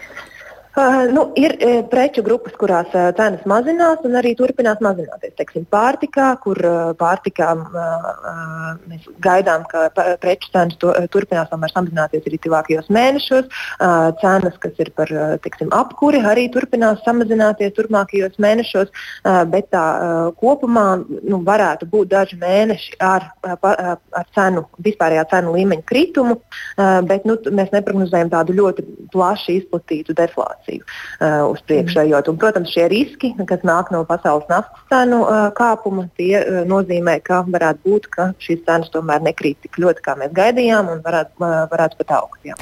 Uh, 0.76 1.10
nu, 1.10 1.32
ir 1.34 1.56
uh, 1.58 1.80
preču 1.90 2.22
grupas, 2.22 2.52
kurās 2.54 2.92
uh, 2.94 3.08
cenas 3.18 3.42
mazinās 3.50 4.04
un 4.06 4.12
arī 4.14 4.36
turpinās 4.38 4.78
mazināties. 4.78 5.32
Teiksim, 5.34 5.64
pārtikā, 5.66 6.28
kur 6.44 6.60
uh, 6.62 6.92
pārtikā 6.94 7.48
uh, 7.58 8.76
mēs 8.86 9.08
gaidām, 9.18 9.64
ka 9.66 9.88
preču 10.22 10.52
cenas 10.54 10.78
to, 10.78 10.92
uh, 10.94 11.08
turpinās 11.10 11.50
tomēr 11.50 11.72
samazināties 11.74 12.28
arī 12.30 12.38
tuvākajos 12.44 12.86
mēnešos. 12.86 13.48
Uh, 13.50 14.12
cenas, 14.22 14.60
kas 14.62 14.78
ir 14.78 14.92
par 14.94 15.10
uh, 15.10 15.32
teiksim, 15.42 15.72
apkuri, 15.74 16.22
arī 16.22 16.46
turpinās 16.54 17.02
samazināties 17.02 17.74
turpmākajos 17.74 18.38
mēnešos. 18.38 18.94
Uh, 19.24 19.42
bet 19.50 19.72
tā 19.74 19.82
uh, 19.82 20.30
kopumā 20.38 20.86
nu, 21.02 21.42
varētu 21.50 21.90
būt 21.90 22.14
daži 22.14 22.38
mēneši 22.38 23.00
ar, 23.02 23.26
ar, 23.42 23.98
ar 23.98 24.30
cenu, 24.38 24.68
vispārējā 24.86 25.26
cenu 25.34 25.58
līmeņa 25.58 25.88
kritumu, 25.90 26.38
uh, 26.38 27.02
bet 27.10 27.26
nu, 27.26 27.40
mēs 27.50 27.74
neprognozējam 27.74 28.30
tādu 28.38 28.54
ļoti 28.62 28.86
plaši 29.10 29.58
izplatītu 29.64 30.14
deflāciju 30.14 30.59
inflāciju 30.60 30.84
uh, 30.84 31.50
uz 31.50 31.60
priekšu 31.66 32.00
ejot. 32.04 32.28
Un, 32.28 32.38
protams, 32.38 32.70
šie 32.72 32.88
riski, 32.88 33.34
kas 33.46 33.62
nāk 33.62 33.90
no 33.92 34.04
pasaules 34.04 34.46
naftas 34.48 34.80
cenu 34.88 35.24
uh, 35.24 35.50
kāpuma, 35.56 36.08
tie 36.16 36.40
uh, 36.40 36.62
nozīmē, 36.66 37.20
ka 37.22 37.44
varētu 37.48 37.80
būt, 37.84 38.06
ka 38.10 38.32
šīs 38.38 38.64
cenas 38.66 38.90
tomēr 38.90 39.22
nekrīt 39.22 39.60
tik 39.62 39.78
ļoti, 39.78 40.02
kā 40.02 40.16
mēs 40.16 40.32
gaidījām, 40.32 40.90
un 40.92 41.04
varētu, 41.04 41.36
uh, 41.40 41.66
varētu 41.70 42.00
pat 42.00 42.16
augt. 42.20 42.40
Jā. 42.44 42.54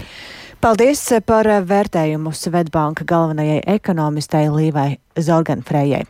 Paldies 0.59 1.05
par 1.27 1.47
vērtējumu 1.47 2.33
Svetbanka 2.35 3.05
galvenajai 3.07 3.63
ekonomistei 3.79 4.49
Līvai 4.51 4.97
Zorganfrejai. 5.15 6.03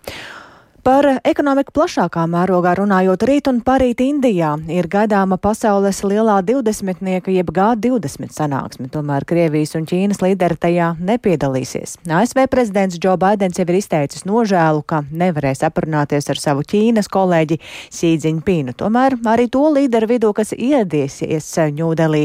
Par 0.88 1.04
ekonomiku 1.21 1.75
plašākā 1.76 2.23
mērogā 2.33 2.71
runājot, 2.78 3.25
rīt 3.28 3.49
un 3.50 3.59
parīt 3.61 3.99
Indijā 4.00 4.54
ir 4.73 4.87
gaidāma 4.88 5.37
pasaules 5.37 5.99
lielā 6.00 6.38
divdesmitnieka 6.49 7.28
jeb 7.28 7.50
G20 7.52 8.33
sanāksme, 8.33 8.87
tomēr 8.88 9.26
Krievijas 9.28 9.76
un 9.76 9.85
Ķīnas 9.85 10.23
līderi 10.25 10.57
tajā 10.57 10.87
nepiedalīsies. 11.11 11.99
ASV 12.09 12.47
prezidents 12.49 12.97
Džo 12.97 13.18
Baidens 13.21 13.61
jau 13.61 13.66
ir 13.68 13.76
izteicis 13.76 14.25
nožēlu, 14.25 14.80
ka 14.88 15.02
nevarēs 15.12 15.61
aprunāties 15.68 16.30
ar 16.33 16.40
savu 16.40 16.64
Ķīnas 16.64 17.12
kolēģi 17.12 17.61
Jinpingu. 17.92 18.73
Tomēr 18.80 19.18
arī 19.28 19.45
to 19.52 19.66
līderu 19.76 20.09
vidū, 20.14 20.33
kas 20.33 20.54
iediesies 20.57 21.50
Ņūdelī, 21.76 22.23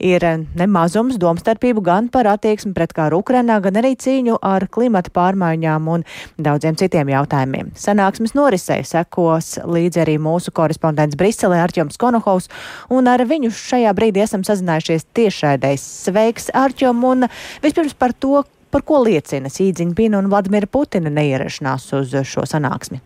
ir 0.00 0.28
nemazums 0.56 1.20
domstarpību 1.20 1.84
gan 1.84 2.08
par 2.08 2.32
attieksmi 2.32 2.72
pret 2.72 2.96
kāru 2.96 3.20
Ukrainā, 3.20 3.60
gan 3.60 3.76
arī 3.76 3.92
cīņu 3.92 4.40
ar 4.40 4.70
klimata 4.72 5.12
pārmaiņām 5.12 5.94
un 5.98 6.08
daudziem 6.40 6.80
citiem 6.80 7.12
jautājumiem. 7.12 7.76
Sanāk 7.76 8.05
sanāksmes 8.06 8.36
norisei 8.36 8.84
sekos 8.86 9.56
līdzi 9.66 10.02
arī 10.04 10.14
mūsu 10.22 10.52
korespondents 10.54 11.16
Briselē 11.18 11.58
Arķoms 11.64 11.98
Konohovs, 11.98 12.48
un 12.88 13.08
ar 13.08 13.24
viņu 13.26 13.50
šajā 13.50 13.92
brīdī 13.96 14.22
esam 14.22 14.44
sazinājušies 14.46 15.08
tiešraidēs. 15.16 15.82
Sveiks, 16.06 16.50
Arķom, 16.54 17.02
un 17.02 17.26
vispirms 17.64 17.96
par 17.98 18.14
to, 18.14 18.44
par 18.70 18.86
ko 18.86 19.02
liecina 19.02 19.50
Sīdziņpina 19.50 20.20
un 20.20 20.30
Vladimira 20.30 20.70
Putina 20.70 21.10
neierašanās 21.10 21.90
uz 21.98 22.14
šo 22.22 22.46
sanāksmi. 22.46 23.02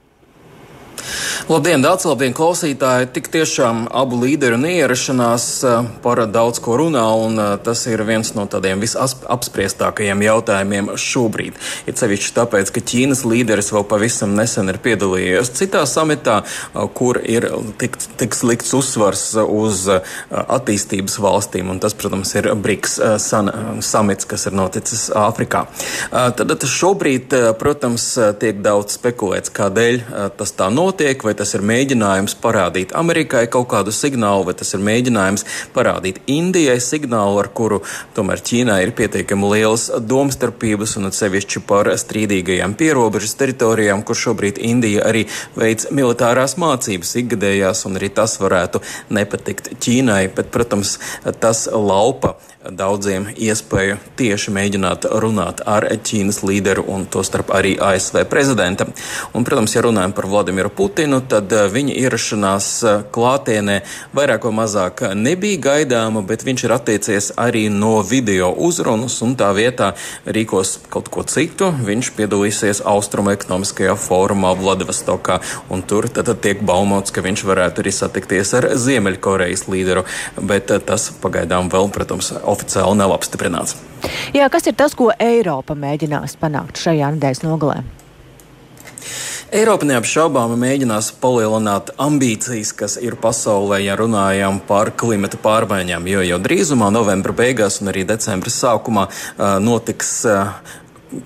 Labdien, 1.51 1.83
daudz 1.83 2.05
labdien, 2.07 2.35
klausītāji! 2.37 3.09
Tik 3.17 3.29
tiešām 3.33 3.87
abu 3.97 4.21
līderu 4.21 4.59
neierašanās 4.61 5.47
eh, 5.67 5.87
par 6.05 6.21
daudz 6.31 6.61
ko 6.63 6.77
runā, 6.79 7.03
un 7.25 7.41
eh, 7.43 7.49
tas 7.65 7.81
ir 7.91 8.05
viens 8.07 8.29
no 8.37 8.45
tādiem 8.51 8.79
visapspriestākajiem 8.85 10.23
jautājumiem 10.27 10.93
šobrīd. 11.01 11.59
Ir 11.91 11.97
sevišķi 11.99 12.35
tāpēc, 12.37 12.71
ka 12.71 12.83
Ķīnas 12.93 13.25
līderis 13.27 13.73
vēl 13.75 13.87
pavisam 13.91 14.37
nesen 14.39 14.71
ir 14.71 14.79
piedalījies 14.85 15.51
citā 15.59 15.83
samitā, 15.91 16.43
eh, 16.45 16.87
kur 16.95 17.19
ir 17.25 17.49
tiks, 17.83 18.11
tiks 18.21 18.45
likts 18.47 18.77
uzsvars 18.77 19.25
uz 19.41 19.89
attīstības 20.31 21.19
valstīm, 21.23 21.73
un 21.75 21.83
tas, 21.83 21.99
protams, 21.99 22.31
ir 22.39 22.51
BRICS 22.55 22.97
samits, 23.83 24.29
kas 24.29 24.47
ir 24.47 24.55
noticis 24.55 25.09
Āfrikā. 25.17 25.65
Tad 26.11 26.67
šobrīd, 26.71 27.35
protams, 27.59 28.07
tiek 28.43 28.63
daudz 28.63 28.99
spekulēts, 28.99 29.53
kādēļ 29.55 30.03
tas 30.39 30.55
tā 30.55 30.71
notiek 30.71 30.90
notiek, 30.91 31.23
vai 31.23 31.37
tas 31.39 31.53
ir 31.55 31.63
mēģinājums 31.67 32.35
parādīt 32.43 32.95
Amerikai 32.99 33.45
kaut 33.53 33.69
kādu 33.71 33.93
signālu, 33.95 34.49
vai 34.49 34.55
tas 34.59 34.75
ir 34.75 34.83
mēģinājums 34.83 35.45
parādīt 35.75 36.19
Indijai 36.31 36.79
signālu, 36.83 37.39
ar 37.43 37.51
kuru 37.55 37.81
tomēr 38.17 38.43
Ķīnā 38.43 38.81
ir 38.83 38.95
pietiekami 38.99 39.53
lielas 39.53 39.87
domstarpības 40.11 40.97
un 40.99 41.11
atsevišķi 41.11 41.63
par 41.71 41.93
strīdīgajām 42.03 42.75
pierobežas 42.81 43.37
teritorijām, 43.39 44.03
kur 44.03 44.19
šobrīd 44.19 44.59
Indija 44.67 45.07
arī 45.07 45.27
veids 45.55 45.91
militārās 45.95 46.57
mācības 46.59 47.15
ikgadējās, 47.23 47.87
un 47.87 48.01
arī 48.01 48.11
tas 48.19 48.39
varētu 48.43 48.83
nepatikt 49.15 49.77
Ķīnai, 49.79 50.25
bet, 50.35 50.51
protams, 50.55 50.99
tas 51.39 51.69
laupa 51.71 52.35
daudziem 52.61 53.25
iespēju 53.41 53.97
tieši 54.21 54.53
mēģināt 54.53 55.07
runāt 55.23 55.63
ar 55.65 55.87
Ķīnas 56.05 56.43
līderu 56.45 56.85
un 56.93 57.07
tostarp 57.09 57.53
arī 57.57 57.73
ASV 57.81 58.27
prezidenta. 58.29 58.85
Un, 59.33 59.47
protams, 59.49 59.73
ja 59.73 59.85
runājam 59.87 60.13
par 60.13 60.29
Vladimiru 60.29 60.69
Putinu, 60.69 61.23
tad 61.25 61.53
eh, 61.57 61.65
viņa 61.73 61.97
ierašanās 62.03 62.69
eh, 62.85 62.99
klātienē 63.15 63.79
vairāk 64.17 64.45
vai 64.45 64.53
mazāk 64.59 65.03
nebija 65.17 65.63
gaidāma, 65.71 66.21
bet 66.27 66.45
viņš 66.45 66.67
ir 66.67 66.75
attiecies 66.77 67.31
arī 67.41 67.67
no 67.73 68.03
video 68.05 68.51
uzrunas 68.53 69.17
un 69.25 69.33
tā 69.41 69.49
vietā 69.57 69.95
rīkos 70.29 70.77
kaut 70.93 71.09
ko 71.13 71.25
citu. 71.25 71.71
Viņš 71.87 72.13
piedalīsies 72.19 72.83
Austrumu 72.85 73.33
ekonomiskajā 73.33 73.97
fórumā 73.97 74.53
Vladivostokā, 74.61 75.41
un 75.73 75.81
tur 75.81 76.11
tad, 76.13 76.29
tiek 76.45 76.61
baumots, 76.61 77.15
ka 77.15 77.25
viņš 77.25 77.47
varētu 77.49 77.87
arī 77.87 77.97
satikties 77.97 78.53
ar 78.61 78.69
Ziemeļkorejas 78.77 79.65
līderu, 79.73 80.05
bet 80.45 80.77
eh, 80.77 80.85
tas 80.85 81.09
pagaidām 81.25 81.73
vēl, 81.73 81.89
protams, 81.97 82.35
oficiāli 82.51 82.99
nav 82.99 83.15
apstiprināts. 83.17 83.79
Jā, 84.37 84.49
kas 84.53 84.69
ir 84.71 84.77
tas, 84.79 84.97
ko 84.97 85.11
Eiropa 85.21 85.77
mēģinās 85.79 86.37
panākt 86.41 86.81
šajā 86.81 87.15
nedēļas 87.17 87.43
nogalē? 87.47 87.81
Eiropa 89.51 89.87
neapšaubāmi 89.89 90.55
mēģinās 90.61 91.09
palielināt 91.19 91.89
ambīcijas, 91.99 92.71
kas 92.77 92.95
ir 93.03 93.17
pasaulē, 93.19 93.81
ja 93.83 93.97
runājam 93.99 94.61
par 94.69 94.93
klimata 94.95 95.41
pārmaiņām, 95.43 96.07
jo 96.07 96.23
jau 96.29 96.39
drīzumā, 96.45 96.93
novembra 96.95 97.35
beigās 97.35 97.81
un 97.83 97.91
arī 97.91 98.05
decembra 98.07 98.53
sākumā 98.55 99.09
notiks 99.65 100.13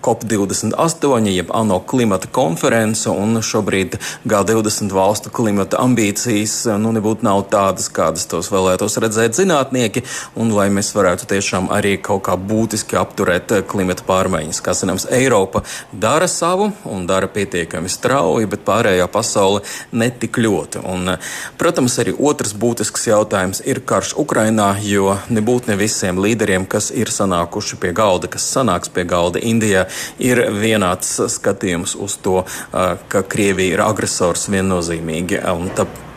COP28, 0.03 1.27
jeb 1.29 1.51
ANO 1.53 1.79
klimata 1.81 2.29
konference, 2.33 3.11
un 3.11 3.37
šobrīd 3.45 3.99
G20 4.25 4.93
valstu 4.93 5.31
klimata 5.31 5.77
ambīcijas 5.85 6.55
nu, 6.81 6.93
nebūtu 6.97 7.27
nav 7.27 7.43
tādas, 7.53 7.91
kādas 7.93 8.25
tos 8.31 8.49
vēlētos 8.53 8.97
redzēt 9.03 9.37
zinātnieki, 9.37 10.05
un 10.41 10.55
lai 10.57 10.71
mēs 10.73 10.95
varētu 10.97 11.29
tiešām 11.29 11.69
arī 11.75 11.99
kaut 12.01 12.25
kā 12.29 12.37
būtiski 12.41 12.97
apturēt 12.97 13.53
klimata 13.69 14.07
pārmaiņas. 14.09 14.63
Kā 14.65 14.73
zināms, 14.77 15.05
Eiropa 15.13 15.65
dara 15.93 16.29
savu 16.33 16.71
un 16.89 17.05
dara 17.11 17.29
pietiekami 17.29 17.93
strauji, 17.93 18.49
bet 18.49 18.65
pārējā 18.65 19.09
pasaule 19.13 19.61
netik 19.93 20.41
ļoti. 20.41 20.81
Un, 20.89 21.17
protams, 21.61 21.99
arī 22.01 22.17
otrs 22.17 22.57
būtisks 22.57 23.09
jautājums 23.11 23.61
ir 23.69 23.83
karš 23.85 24.15
Ukrainā, 24.25 24.73
jo 24.81 25.19
nebūtu 25.29 25.73
ne 25.73 25.79
visiem 25.81 26.25
līderiem, 26.25 26.65
kas 26.65 26.89
ir 26.95 27.13
sanākuši 27.13 27.81
pie 27.85 27.93
galda, 27.97 28.33
kas 28.33 28.49
sanāks 28.49 28.89
pie 28.89 29.05
galda 29.09 29.45
Indijā 29.45 29.74
Krievijā 29.75 29.87
ir 30.23 30.41
vienāds 30.61 31.17
skatījums 31.35 31.97
uz 31.99 32.19
to, 32.23 32.43
ka 32.73 33.23
Krievija 33.27 33.79
ir 33.79 33.83
agresors 33.85 34.49
viennozīmīgi. 34.49 35.41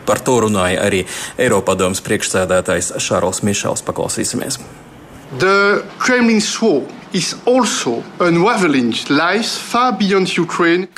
Par 0.08 0.22
to 0.24 0.38
runāja 0.46 0.86
arī 0.86 1.02
Eiropadomas 1.36 2.00
priekšsēdētājs 2.06 2.94
Šārls 3.02 3.42
Mišels. 3.44 3.84
Paklausīsimies! 3.84 4.56
The 5.38 5.84
Kremlin 6.00 6.40
swore 6.40 6.97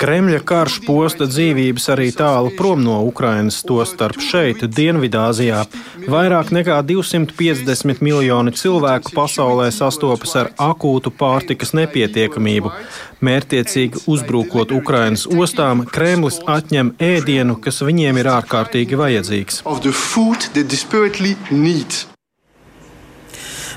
Kremļa 0.01 0.41
karš 0.47 0.81
posta 0.83 1.27
dzīvības 1.29 1.87
arī 1.93 2.09
tālu 2.15 2.51
prom 2.57 2.83
no 2.83 2.97
Ukrainas, 3.07 3.61
to 3.63 3.79
starp 3.87 4.19
šeit, 4.19 4.65
Dienvidāzijā. 4.75 5.63
Vairāk 6.11 6.51
nekā 6.51 6.81
250 6.89 8.03
miljoni 8.03 8.51
cilvēku 8.51 9.15
pasaulē 9.15 9.69
sastopas 9.71 10.35
ar 10.41 10.51
akūtu 10.59 11.15
pārtikas 11.15 11.71
nepietiekamību. 11.79 12.73
Mērtiecīgi 13.23 14.03
uzbrukot 14.11 14.75
Ukrainas 14.75 15.27
ostām, 15.29 15.85
Kremlis 15.87 16.41
atņem 16.43 16.95
ēdienu, 16.99 17.59
kas 17.63 17.83
viņiem 17.85 18.19
ir 18.19 18.33
ārkārtīgi 18.35 18.99
vajadzīgs. 18.99 19.61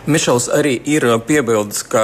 Mišels 0.04 0.50
arī 0.52 0.74
ir 0.84 1.06
piebildis, 1.24 1.78
ka 1.88 2.02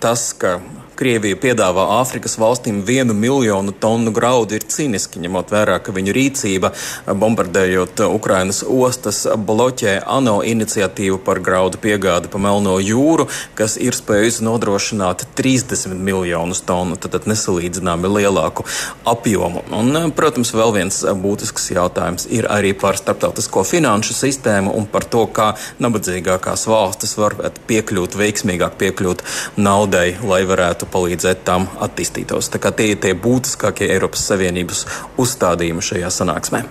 tas, 0.00 0.30
ka 0.32 0.62
Krievija 0.94 1.36
piedāvā 1.40 1.84
Āfrikas 1.98 2.36
valstīm 2.38 2.82
vienu 2.86 3.14
miljonu 3.18 3.72
tonu 3.82 4.12
graudu, 4.14 4.54
ir 4.54 4.66
cīniski, 4.70 5.18
ņemot 5.24 5.50
vērā, 5.50 5.80
ka 5.82 5.94
viņu 5.94 6.14
rīcība, 6.14 6.70
bombardējot 7.10 8.04
Ukrainas 8.06 8.62
ostas, 8.62 9.24
bloķē 9.34 9.96
ANO 10.06 10.36
iniciatīvu 10.46 11.18
par 11.26 11.40
graudu 11.42 11.80
piegādi 11.82 12.30
pa 12.30 12.38
Melno 12.38 12.76
jūru, 12.78 13.26
kas 13.58 13.74
ir 13.82 13.96
spējusi 13.98 14.46
nodrošināt 14.46 15.26
30 15.34 15.96
miljonus 15.98 16.62
tonu, 16.66 16.98
tad 17.00 17.26
nesalīdzināmi 17.26 18.12
lielāku 18.14 18.66
apjomu. 19.10 19.64
Un, 19.74 19.98
protams, 20.14 20.54
vēl 20.54 20.76
viens 20.78 21.00
būtisks 21.02 21.72
jautājums 21.74 22.28
ir 22.30 22.46
arī 22.50 22.70
par 22.78 23.00
starptautisko 23.00 23.64
finanšu 23.66 24.14
sistēmu 24.14 24.74
un 24.78 24.86
par 24.90 25.08
to, 25.10 25.26
kā 25.26 25.50
nabadzīgākās 25.82 26.68
valstis 26.70 27.16
var 27.18 27.36
piekļūt, 27.66 28.18
veiksmīgāk 28.20 28.78
piekļūt 28.78 29.26
naudai, 29.58 30.14
lai 30.22 30.42
varētu 30.48 30.83
varētu 30.84 30.92
palīdzēt 30.92 31.44
tam 31.44 31.66
attīstītos. 31.80 32.50
Tie 32.50 32.90
ir 32.90 32.98
tie 32.98 33.14
būtiskākie 33.14 33.90
Eiropas 33.92 34.26
Savienības 34.28 34.86
uzstādījumi 35.18 35.82
šajā 35.82 36.10
sanāksmē. 36.10 36.64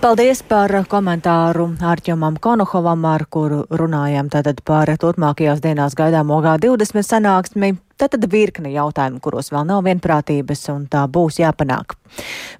Paldies 0.00 0.42
par 0.42 0.70
komentāru 0.88 1.76
Ārķomam 1.80 2.36
Konohovam, 2.38 3.04
ar 3.04 3.26
kuru 3.30 3.66
runājām 3.70 4.28
tātad 4.28 4.60
par 4.64 4.88
turpmākajās 4.88 5.60
dienās 5.60 5.94
gaidāmo 5.96 6.42
G20 6.42 7.02
sanāksmi. 7.02 7.76
Tātad 7.96 8.26
virkne 8.28 8.68
jautājumu, 8.74 9.22
kuros 9.24 9.48
vēl 9.48 9.64
nav 9.64 9.86
vienprātības, 9.86 10.66
un 10.68 10.82
tā 10.92 11.06
būs 11.08 11.38
jāpanāk. 11.40 11.94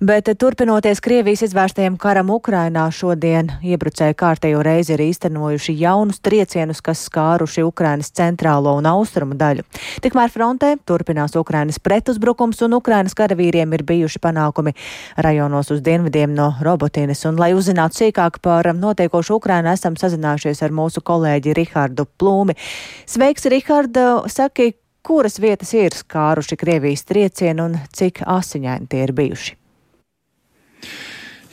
Bet 0.00 0.31
turpinoties 0.40 1.02
Krievijas 1.05 1.43
izvērstajam 1.47 1.99
karam 2.00 2.31
Ukrainā, 2.33 2.87
šodien 2.93 3.50
iebrucēji 3.61 4.16
kārtējo 4.16 4.62
reizi 4.64 4.95
ir 4.95 5.02
īstenojuši 5.05 5.75
jaunus 5.81 6.23
triecienus, 6.25 6.81
kas 6.85 7.05
skāruši 7.11 7.66
Ukrainas 7.69 8.09
centrālo 8.16 8.73
un 8.78 8.88
austrumu 8.88 9.37
daļu. 9.37 9.66
Tikmēr 10.05 10.33
frontē 10.33 10.73
turpinās 10.88 11.37
Ukrainas 11.37 11.78
pretuzbrukums, 11.85 12.64
un 12.64 12.78
Ukrainas 12.81 13.16
karavīriem 13.16 13.76
ir 13.76 13.85
bijuši 13.85 14.23
panākumi 14.25 14.73
rajonos 15.21 15.71
uz 15.76 15.85
dienvidiem 15.85 16.33
no 16.37 16.49
Robotīnas. 16.64 17.26
Un, 17.28 17.37
lai 17.40 17.52
uzzinātu 17.57 18.00
sīkāk 18.00 18.40
par 18.40 18.73
notiekošu 18.73 19.37
Ukrainu, 19.37 19.73
esam 19.76 20.00
sazinājušies 20.00 20.64
ar 20.64 20.75
mūsu 20.81 21.05
kolēģi 21.05 21.61
Rihardu 21.61 22.09
Plūmi. 22.16 22.57
Sveiks, 23.05 23.49
Riharda! 23.52 24.09
Saki, 24.33 24.73
kuras 25.06 25.38
vietas 25.38 25.70
ir 25.78 25.94
skāruši 25.94 26.58
Krievijas 26.58 27.06
triecieni 27.06 27.62
un 27.62 27.78
cik 27.94 28.25
asiņaini 28.26 28.90
tie 28.90 29.06
ir 29.06 29.14
bijuši? 29.14 29.54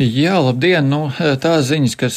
Jā, 0.02 0.40
labdien! 0.42 0.88
Nu, 0.90 1.12
tās 1.14 1.68
ziņas, 1.70 1.94
kas 2.02 2.16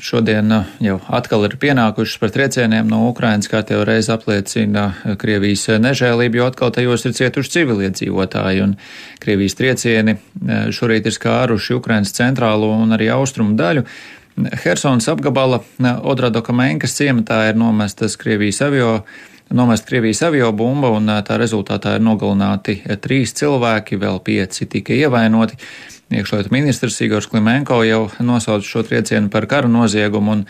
šodien 0.00 0.54
jau 0.80 0.96
atkal 1.12 1.44
ir 1.44 1.58
pienākušas 1.60 2.22
par 2.22 2.32
triecieniem 2.32 2.88
no 2.88 3.02
Ukrainas, 3.10 3.50
kā 3.52 3.60
jau 3.68 3.82
reiz 3.84 4.08
apliecina 4.10 4.86
Krievijas 5.20 5.68
nežēlību, 5.84 6.40
jo 6.40 6.48
atkal 6.48 6.72
tajos 6.72 7.04
ir 7.04 7.12
cietuši 7.18 7.52
civiliedzīvotāji, 7.58 8.64
un 8.64 8.74
Krievijas 9.20 9.58
triecieni 9.60 10.16
šorīt 10.72 11.10
ir 11.10 11.18
skāruši 11.18 11.76
Ukrainas 11.76 12.16
centrālo 12.16 12.72
un 12.80 12.96
arī 12.96 13.12
austrumu 13.12 13.58
daļu. 13.60 13.84
Hersons 14.64 15.06
apgabala 15.12 15.60
Odradokamēnkas 16.00 16.96
ciematā 16.96 17.44
ir 17.50 17.60
nomestas 17.60 18.16
Krievijas 18.20 18.64
avio 18.64 19.02
nomest 19.50 19.86
Krievijas 19.86 20.22
avio 20.26 20.52
bumba, 20.52 20.90
un 20.94 21.10
tā 21.26 21.36
rezultātā 21.38 21.96
ir 21.96 22.04
nogalināti 22.04 22.80
trīs 23.02 23.34
cilvēki, 23.38 23.98
vēl 24.00 24.18
pieci 24.26 24.66
tika 24.70 24.94
ievainoti. 24.96 25.58
Iekšlietu 26.14 26.52
ministrs 26.54 27.00
Igors 27.02 27.26
Klimenko 27.26 27.80
jau 27.86 28.06
nosauca 28.22 28.66
šo 28.66 28.84
triecienu 28.86 29.30
par 29.30 29.48
kara 29.50 29.70
noziegumu, 29.70 30.36
un 30.38 30.44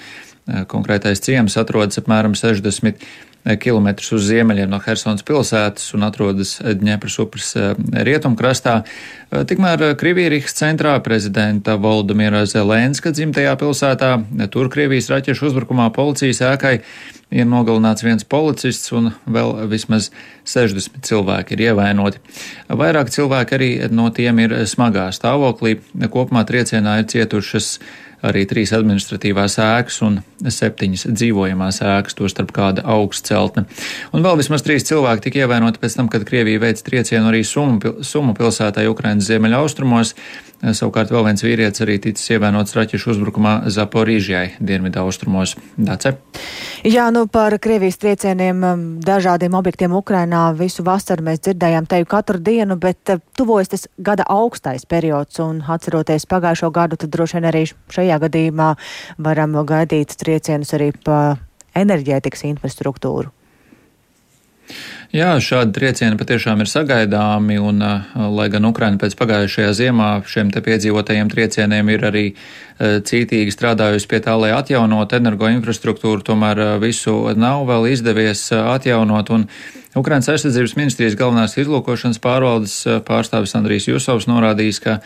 konkrētais 0.70 1.22
ciems 1.24 1.56
atrodas 1.58 1.98
apmēram 2.00 2.36
60 2.38 3.00
km 3.62 3.92
uz 4.16 4.24
ziemeļiem 4.26 4.70
no 4.70 4.80
Helsinas 4.82 5.24
pilsētas 5.26 5.92
un 5.94 6.06
atrodas 6.06 6.56
Dņepras 6.60 7.18
upes 7.22 7.52
eh, 7.58 7.74
rietumkrastā. 8.08 8.80
Eh, 8.82 9.44
tikmēr 9.48 9.92
Krievijas 10.00 10.56
centrā 10.58 10.96
prezidenta 11.04 11.76
Valdemira 11.80 12.42
Zelenska 12.50 13.14
dzimtajā 13.14 13.54
pilsētā 13.60 14.16
tur 14.50 14.70
Krievijas 14.72 15.10
raķešu 15.12 15.50
uzbrukumā 15.50 15.92
policijas 15.94 16.42
ēkai 16.54 16.80
ir 17.34 17.46
nogalināts 17.50 18.04
viens 18.06 18.26
policists 18.26 18.92
un 18.94 19.10
vēl 19.26 19.66
vismaz 19.70 20.10
60 20.46 21.02
cilvēki 21.06 21.56
ir 21.56 21.64
ievainoti. 21.70 22.22
Vairāk 22.70 23.10
cilvēki 23.14 23.56
arī 23.56 23.70
no 23.90 24.08
tiem 24.14 24.42
ir 24.44 24.54
smagā 24.70 25.08
stāvoklī. 25.14 25.76
Kopumā 26.12 26.44
triecienā 26.46 27.00
ir 27.00 27.08
cietušas 27.10 27.76
arī 28.24 28.46
trīs 28.48 28.72
administratīvās 28.76 29.58
ēkas 29.62 30.00
un 30.06 30.20
septiņas 30.40 31.06
dzīvojamās 31.12 31.82
ēkas, 31.84 32.16
tostarp 32.18 32.52
kāda 32.56 32.84
augsts 32.96 33.28
celtne. 33.28 33.66
Un 34.16 34.24
vēl 34.24 34.38
vismaz 34.40 34.64
trīs 34.66 34.86
cilvēki 34.88 35.28
tika 35.28 35.44
ievainoti 35.44 35.82
pēc 35.82 35.98
tam, 35.98 36.10
kad 36.12 36.26
Krievija 36.28 36.62
veica 36.62 36.86
triecienu 36.86 37.30
arī 37.30 37.44
Sumu 37.46 38.36
pilsētā 38.36 38.86
Ukrainas 38.90 39.28
ziemeļaustrumos. 39.30 40.14
Savukārt 40.56 41.10
vēl 41.12 41.26
viens 41.26 41.42
vīrietis 41.44 41.82
arī 41.84 41.98
ticis 42.00 42.30
ievainots 42.32 42.72
raķešu 42.76 43.10
uzbrukumā 43.12 43.68
Zaporīžjai, 43.72 44.56
dienvidu 44.64 45.02
austrumos. 45.02 45.52
Dace? 45.76 46.14
Jā, 46.86 47.10
nu 47.12 47.26
par 47.28 47.58
Krievijas 47.60 48.00
triecieniem 48.00 48.64
um, 48.64 48.84
dažādiem 49.04 49.52
objektiem 49.58 49.92
Ukrainā 49.96 50.48
visu 50.56 50.84
vasaru 50.86 51.26
mēs 51.28 51.44
dzirdējām 51.44 51.88
teju 51.90 52.08
katru 52.08 52.40
dienu, 52.40 52.78
bet 52.80 53.12
uh, 53.12 53.20
tuvojas 53.36 53.74
tas 53.74 53.86
gada 54.00 54.24
augstais 54.32 54.88
periods 54.88 55.42
un 55.44 55.60
atceroties 55.60 56.24
pagājušo 56.30 56.72
gadu, 56.72 56.96
tad 56.96 57.12
droši 57.12 57.36
vien 57.36 57.50
arī 57.52 57.64
šajā 57.68 58.20
gadījumā 58.24 58.72
varam 59.28 59.60
gaidīt 59.68 60.16
triecienus 60.16 60.72
arī 60.78 60.92
pa 61.04 61.36
enerģētikas 61.76 62.48
infrastruktūru. 62.48 63.35
Jā, 65.14 65.36
šādi 65.40 65.72
triecieni 65.76 66.18
patiešām 66.18 66.60
ir 66.64 66.68
sagaidāmi, 66.68 67.56
un 67.62 67.78
lai 68.36 68.48
gan 68.52 68.66
Ukraina 68.68 68.98
pēc 69.00 69.14
pagājušajā 69.16 69.72
ziemā 69.78 70.08
šiem 70.28 70.50
te 70.52 70.60
piedzīvotajiem 70.66 71.30
triecieniem 71.32 71.92
ir 71.94 72.04
arī 72.08 72.24
cītīgi 72.76 73.54
strādājusi 73.54 74.10
pie 74.10 74.20
tā, 74.24 74.34
lai 74.36 74.50
atjaunot 74.56 75.14
energoinfrastruktūru, 75.16 76.26
tomēr 76.26 76.64
visu 76.82 77.14
nav 77.38 77.64
vēl 77.70 77.88
izdevies 77.94 78.48
atjaunot, 78.52 79.32
un 79.32 79.46
Ukrainas 79.96 80.28
aizsardzības 80.28 80.74
ministrijas 80.76 81.16
galvenās 81.16 81.56
izlūkošanas 81.56 82.20
pārvaldes 82.20 82.74
pārstāvis 83.06 83.56
Andrijs 83.56 83.88
Jusovs 83.88 84.28
norādījis, 84.28 84.82
ka 84.84 84.98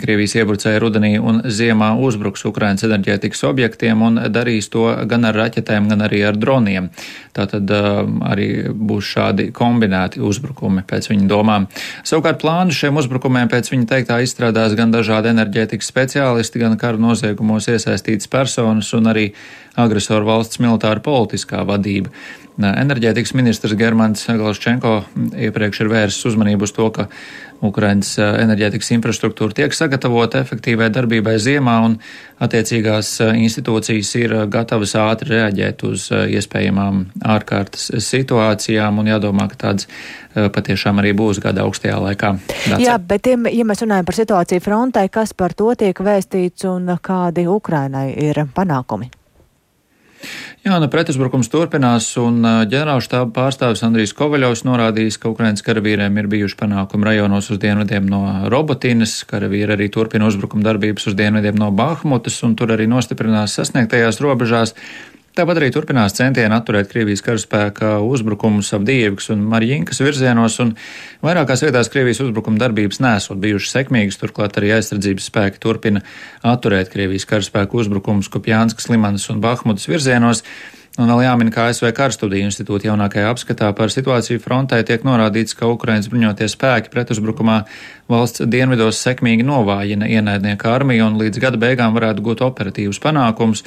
Krievijas 0.00 0.36
iebrucēja 0.38 0.80
rudenī 0.82 1.16
un 1.20 1.42
ziemā 1.44 1.92
uzbruks 2.00 2.44
Ukrainas 2.48 2.84
enerģētikas 2.86 3.44
objektiem 3.48 4.02
un 4.06 4.20
darīs 4.32 4.70
to 4.72 4.86
gan 5.08 5.26
ar 5.28 5.36
raķetēm, 5.36 5.88
gan 5.92 6.04
arī 6.06 6.22
ar 6.28 6.38
droniem. 6.38 6.90
Tātad 7.36 7.70
uh, 7.72 8.02
arī 8.28 8.48
būs 8.72 9.08
šādi 9.14 9.48
kombinēti 9.56 10.20
uzbrukumi 10.20 10.84
pēc 10.88 11.10
viņa 11.12 11.28
domām. 11.30 11.68
Savukārt 12.04 12.42
plānu 12.42 12.76
šiem 12.76 13.00
uzbrukumiem 13.00 13.50
pēc 13.52 13.72
viņa 13.72 13.88
teiktā 13.94 14.20
izstrādās 14.24 14.76
gan 14.78 14.92
dažādi 14.94 15.32
enerģētikas 15.32 15.88
speciālisti, 15.92 16.62
gan 16.62 16.78
kara 16.80 17.00
noziegumos 17.00 17.68
iesaistītas 17.72 18.30
personas 18.32 18.92
un 18.96 19.10
arī 19.12 19.30
agresoru 19.78 20.28
valsts 20.28 20.60
militāra 20.62 21.00
politiskā 21.04 21.64
vadība. 21.68 22.12
Enerģētikas 22.60 23.32
ministrs 23.32 23.72
Germans 23.80 24.26
Galščenko 24.28 24.98
iepriekš 25.40 25.80
ir 25.80 25.88
vērsis 25.88 26.26
uzmanību 26.28 26.68
uz 26.68 26.74
to, 26.76 26.90
ka 26.92 27.06
Ukrainas 27.64 28.10
enerģētikas 28.18 28.90
infrastruktūra 28.96 29.54
tiek 29.56 29.72
sagatavota 29.72 30.42
efektīvai 30.42 30.90
darbībai 30.92 31.36
ziemā, 31.40 31.78
un 31.86 31.94
attiecīgās 32.42 33.14
institūcijas 33.38 34.10
ir 34.18 34.34
gatavas 34.52 34.92
ātri 35.00 35.32
reaģēt 35.36 35.86
uz 35.88 36.10
iespējamām 36.10 37.06
ārkārtas 37.36 37.88
situācijām, 38.04 39.00
un 39.00 39.08
jādomā, 39.14 39.48
ka 39.48 39.60
tādas 39.64 39.88
patiešām 40.34 41.00
arī 41.00 41.14
būs 41.16 41.40
gada 41.40 41.64
augstajā 41.64 41.96
laikā. 42.02 42.34
Dāca. 42.66 42.82
Jā, 42.82 42.98
bet, 42.98 43.32
ja 43.32 43.64
mēs 43.68 43.86
runājam 43.86 44.10
par 44.10 44.20
situāciju 44.20 44.66
frontē, 44.66 45.08
kas 45.08 45.32
par 45.32 45.56
to 45.56 45.72
tiek 45.78 46.04
vēstīts 46.04 46.68
un 46.68 46.98
kādi 47.00 47.48
Ukrainai 47.48 48.10
ir 48.28 48.44
panākumi? 48.52 49.21
Jā, 50.62 50.76
nu 50.78 50.86
pretuzbrukums 50.86 51.50
turpinās, 51.50 52.06
un 52.22 52.40
ģenerālštāba 52.70 53.32
pārstāvis 53.34 53.82
Andrijs 53.86 54.14
Kovaļovs 54.18 54.64
norādījis, 54.68 55.18
ka 55.22 55.32
Ukrainas 55.32 55.64
karavīriem 55.66 56.20
ir 56.22 56.28
bijuši 56.30 56.58
panākumi 56.60 57.08
rajonos 57.08 57.50
uz 57.50 57.58
dienvidiem 57.62 58.06
no 58.10 58.22
Robotīnas, 58.52 59.16
karavīri 59.30 59.74
arī 59.74 59.90
turpina 59.92 60.28
uzbrukuma 60.30 60.62
darbības 60.68 61.10
uz 61.10 61.18
dienvidiem 61.18 61.58
no 61.58 61.72
Bahmutas, 61.74 62.38
un 62.46 62.54
tur 62.58 62.74
arī 62.76 62.86
nostiprinās 62.90 63.58
sasniegtajās 63.58 64.22
robežās. 64.22 64.76
Tāpat 65.32 65.56
arī 65.56 65.70
turpinās 65.72 66.12
centieni 66.12 66.52
atturēt 66.52 66.90
Krievijas 66.90 67.22
karaspēka 67.24 67.94
uzbrukumus 68.04 68.68
ap 68.76 68.82
Dievas 68.84 69.30
un 69.32 69.46
Marģinkas 69.48 70.02
virzienos, 70.04 70.58
un 70.60 70.74
vairākās 71.24 71.62
vietās 71.64 71.88
Krievijas 71.88 72.20
uzbrukuma 72.20 72.60
darbības 72.60 73.00
nesot 73.00 73.40
bijušas 73.40 73.72
sekmīgas, 73.78 74.20
turklāt 74.20 74.58
arī 74.60 74.74
aizsardzības 74.76 75.30
spēki 75.30 75.62
turpina 75.62 76.02
atturēt 76.44 76.92
Krievijas 76.92 77.24
karaspēka 77.30 77.80
uzbrukumus 77.80 78.28
Kopjānskas, 78.34 78.90
Limanas 78.92 79.24
un 79.32 79.40
Bahmutas 79.40 79.88
virzienos. 79.88 80.44
Un 81.00 81.08
vēl 81.08 81.22
jāmin, 81.24 81.48
ka 81.48 81.70
ASV 81.70 81.88
Karstudiju 81.96 82.50
institūta 82.50 82.90
jaunākajā 82.90 83.30
apskatā 83.32 83.70
par 83.72 83.88
situāciju 83.88 84.42
frontē 84.44 84.82
tiek 84.84 85.06
norādīts, 85.08 85.56
ka 85.56 85.70
Ukrainas 85.72 86.10
bruņotie 86.12 86.50
spēki 86.52 86.92
pretuzbrukumā 86.92 87.62
valsts 88.12 88.44
dienvidos 88.44 89.00
sekmīgi 89.00 89.48
novājina 89.48 90.12
ienaidnieku 90.12 90.68
armiju 90.68 91.08
un 91.08 91.16
līdz 91.24 91.40
gada 91.40 91.62
beigām 91.64 91.96
varētu 91.96 92.28
gūt 92.28 92.44
operatīvus 92.44 93.00
panākumus. 93.00 93.64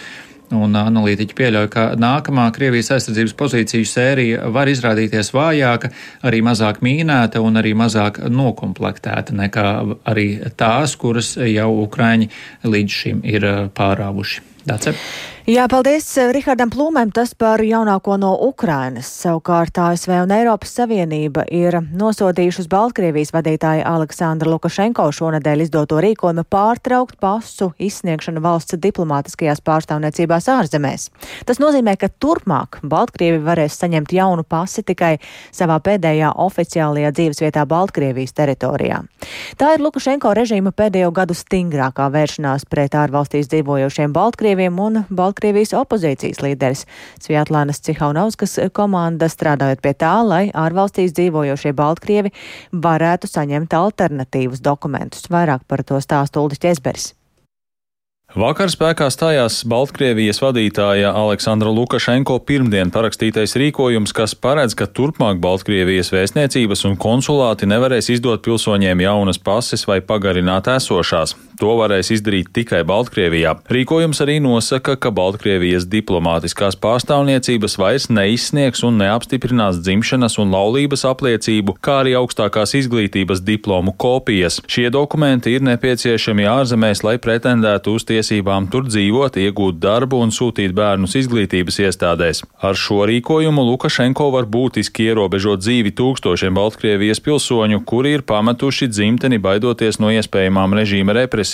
Un 0.54 0.78
analītiķi 0.78 1.38
pieļauj, 1.38 1.70
ka 1.74 1.86
nākamā 1.98 2.46
Krievijas 2.54 2.92
aizsardzības 2.94 3.34
pozīciju 3.40 3.88
sērija 3.90 4.50
var 4.54 4.70
izrādīties 4.70 5.32
vājāka, 5.34 5.90
arī 6.28 6.44
mazāk 6.46 6.84
mīnēta 6.86 7.42
un 7.42 7.58
arī 7.62 7.74
mazāk 7.78 8.22
nokomplektēta 8.30 9.34
nekā 9.36 9.70
arī 10.06 10.28
tās, 10.60 10.94
kuras 11.02 11.34
jau 11.42 11.72
Ukraiņi 11.86 12.30
līdz 12.66 13.00
šim 13.02 13.24
ir 13.26 13.48
pārāvuši. 13.78 14.46
Dace? 14.66 14.96
Jā, 15.46 15.68
paldies 15.70 16.08
eh, 16.18 16.32
Rihardam 16.34 16.72
Plūmēm. 16.74 17.12
Tas 17.14 17.36
par 17.38 17.62
jaunāko 17.62 18.16
no 18.18 18.32
Ukrainas. 18.48 19.06
Savukārt 19.22 19.78
ASV 19.78 20.10
un 20.24 20.32
Eiropas 20.34 20.72
Savienība 20.74 21.44
ir 21.54 21.76
nosodījušas 21.86 22.66
Baltkrievijas 22.66 23.30
vadītāju 23.30 23.84
Aleksandru 23.86 24.56
Lukašenko 24.56 25.06
šonadēļ 25.14 25.62
izdoto 25.68 26.00
rīkojumu 26.02 26.48
pārtraukt 26.50 27.20
pasu 27.22 27.68
izsniegšanu 27.78 28.42
valsts 28.42 28.80
diplomātiskajās 28.82 29.62
pārstāvniecībās 29.62 30.50
ārzemēs. 30.50 31.12
Tas 31.46 31.62
nozīmē, 31.62 31.94
ka 32.02 32.10
turpmāk 32.10 32.80
Baltkrievi 32.82 33.38
varēs 33.46 33.78
saņemt 33.84 34.18
jaunu 34.18 34.48
pasi 34.50 34.82
tikai 34.82 35.20
savā 35.54 35.78
pēdējā 35.78 36.34
oficiālajā 36.42 37.14
dzīvesvietā 37.20 37.68
Baltkrievijas 37.70 38.34
teritorijā. 38.34 39.04
Tā 39.62 39.76
ir 39.78 39.86
Lukašenko 39.86 40.34
režīma 40.42 40.74
pēdējo 40.74 41.14
gadu 41.14 41.38
stingrākā 41.38 42.10
vēršanās 42.18 42.66
pret 42.66 42.98
ārvalstīs 42.98 43.54
dzīvojošiem 43.54 44.18
Baltkrieviem 44.18 44.82
un 44.90 45.04
Baltkrieviem. 45.06 45.35
Baltkrievijas 45.36 45.74
opozīcijas 45.76 46.38
līderis 46.40 46.86
Svjatlānas 47.20 47.82
Cihaunauskas 47.84 48.54
komanda 48.72 49.28
strādājot 49.28 49.82
pie 49.84 49.92
tā, 50.00 50.14
lai 50.24 50.46
ārvalstīs 50.56 51.12
dzīvojošie 51.18 51.74
Baltkrievi 51.76 52.32
varētu 52.72 53.28
saņemt 53.28 53.76
alternatīvus 53.76 54.64
dokumentus. 54.64 55.28
Vairāk 55.28 55.68
par 55.68 55.84
to 55.84 56.00
stāsta 56.00 56.40
Uldis 56.40 56.64
Česberis. 56.64 57.12
Vakar 58.36 58.72
spēkā 58.72 59.06
stājās 59.12 59.62
Baltkrievijas 59.68 60.42
vadītāja 60.44 61.12
Aleksandra 61.16 61.70
Lukašenko 61.72 62.40
pirmdien 62.48 62.90
parakstītais 62.92 63.54
rīkojums, 63.60 64.16
kas 64.16 64.34
paredz, 64.36 64.76
ka 64.76 64.88
turpmāk 64.88 65.40
Baltkrievijas 65.44 66.12
vēstniecības 66.16 66.88
un 66.90 66.98
konsulāti 67.00 67.68
nevarēs 67.68 68.10
izdot 68.16 68.44
pilsoņiem 68.44 69.04
jaunas 69.04 69.40
pases 69.40 69.84
vai 69.88 70.00
pagarināt 70.00 70.68
esošās. 70.74 71.36
To 71.60 71.76
varēs 71.80 72.10
izdarīt 72.12 72.50
tikai 72.56 72.82
Baltkrievijā. 72.88 73.54
Rīkojums 73.72 74.20
arī 74.24 74.38
nosaka, 74.44 74.98
ka 75.00 75.12
Baltkrievijas 75.16 75.86
diplomātiskās 75.88 76.76
pārstāvniecības 76.84 77.78
vairs 77.80 78.08
neizsniegs 78.12 78.84
un 78.84 78.98
neapstiprinās 79.00 79.80
dzimšanas 79.86 80.36
un 80.44 80.52
laulības 80.52 81.06
apliecību, 81.08 81.78
kā 81.86 82.02
arī 82.04 82.16
augstākās 82.20 82.76
izglītības 82.82 83.44
diplomu 83.48 83.94
kopijas. 83.96 84.60
Šie 84.68 84.90
dokumenti 84.92 85.54
ir 85.56 85.64
nepieciešami 85.68 86.48
ārzemēs, 86.52 87.06
lai 87.08 87.16
pretendētu 87.24 87.96
uz 87.96 88.08
tiesībām 88.10 88.68
tur 88.74 88.90
dzīvot, 88.90 89.40
iegūt 89.46 89.80
darbu 89.80 90.20
un 90.26 90.36
sūtīt 90.36 90.76
bērnus 90.76 91.16
izglītības 91.22 91.80
iestādēs. 91.88 92.44
Ar 92.60 92.76
šo 92.76 93.06
rīkojumu 93.08 93.64
Lukašenko 93.72 94.30
var 94.36 94.50
būtiski 94.52 95.08
ierobežot 95.08 95.64
dzīvi 95.64 95.96
tūkstošiem 95.96 96.60
Baltkrievijas 96.60 97.24
pilsoņu, 97.24 97.82
kuri 97.88 98.18
ir 98.20 98.28
pametuši 98.28 98.92
dzimteni 98.92 99.40
baidoties 99.40 100.02
no 100.04 100.12
iespējamām 100.12 100.76
režīma 100.82 101.16
represijām. 101.16 101.45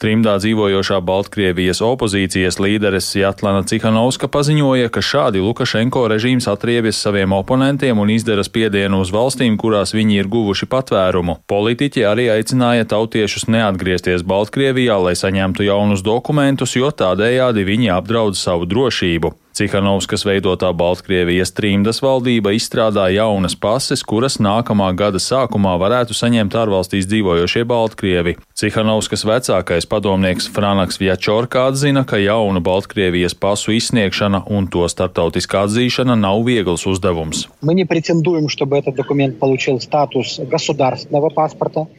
Trimdā 0.00 0.36
dzīvojošā 0.40 1.00
Baltkrievijas 1.04 1.82
opozīcijas 1.84 2.60
līderes 2.62 3.10
Jatlana 3.18 3.64
Cihanovska 3.68 4.30
paziņoja, 4.32 4.88
ka 4.94 5.02
šādi 5.04 5.42
Lukašenko 5.44 6.06
režīms 6.14 6.48
atriebjas 6.50 7.02
saviem 7.04 7.34
oponentiem 7.36 7.98
un 7.98 8.14
izdara 8.14 8.46
spiedienu 8.46 9.02
uz 9.04 9.12
valstīm, 9.14 9.58
kurās 9.60 9.94
viņi 9.96 10.20
ir 10.22 10.32
guvuši 10.32 10.70
patvērumu. 10.70 11.38
Politiķi 11.50 12.06
arī 12.08 12.30
aicināja 12.38 12.88
tautiešus 12.94 13.48
neatgriezties 13.52 14.24
Baltkrievijā, 14.24 14.98
lai 15.02 15.16
saņemtu 15.18 15.68
jaunus 15.68 16.06
dokumentus, 16.06 16.76
jo 16.78 16.90
tādējādi 16.90 17.66
viņi 17.68 17.94
apdraud 17.98 18.38
savu 18.38 18.70
drošību. 18.70 19.34
Cihanovskas 19.54 20.24
veidotā 20.26 20.72
Baltkrievijas 20.74 21.52
trimdas 21.54 22.00
valdība 22.02 22.50
izstrādā 22.56 23.04
jaunas 23.14 23.54
pases, 23.54 24.00
kuras 24.02 24.40
nākamā 24.42 24.88
gada 24.98 25.20
sākumā 25.22 25.76
varētu 25.78 26.16
saņemt 26.18 26.56
ārvalstīs 26.58 27.06
dzīvojošie 27.06 27.62
Baltkrievi. 27.70 28.34
Cihanovskas 28.58 29.22
vecākais 29.22 29.86
padomnieks 29.86 30.48
Franaks 30.50 30.98
Vjačorka 30.98 31.68
atzina, 31.68 32.02
ka 32.02 32.18
jaunu 32.18 32.58
Baltkrievijas 32.66 33.36
pasu 33.38 33.76
izsniegšana 33.76 34.42
un 34.50 34.66
to 34.66 34.88
startautiskā 34.90 35.62
atzīšana 35.68 36.18
nav 36.18 36.42
viegls 36.48 36.88
uzdevums. 36.90 37.46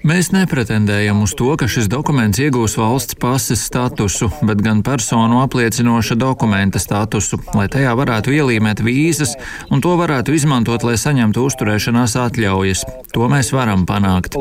Mēs 0.03 0.31
nepretendējam 0.35 1.23
uz 1.23 1.37
to, 1.39 1.49
ka 1.55 1.71
šis 1.71 1.87
dokuments 1.87 2.43
iegūs 2.43 2.75
valsts 2.83 3.15
pases 3.15 3.63
statusu, 3.71 4.27
bet 4.43 4.59
gan 4.59 4.83
personu 4.83 5.39
apliecinoša 5.45 6.19
dokumenta 6.19 6.83
statusu, 6.83 7.44
lai 7.53 7.67
tajā 7.71 7.93
varētu 7.97 8.33
ielīmēt 8.35 8.81
vīzas, 8.85 9.35
un 9.69 9.83
to 9.85 9.93
varētu 9.99 10.33
izmantot, 10.35 10.85
lai 10.87 10.97
saņemtu 10.97 11.45
uzturēšanās 11.49 12.17
atļaujas. 12.25 12.85
To 13.13 13.29
mēs 13.31 13.53
varam 13.55 13.85
panākt. 13.89 14.37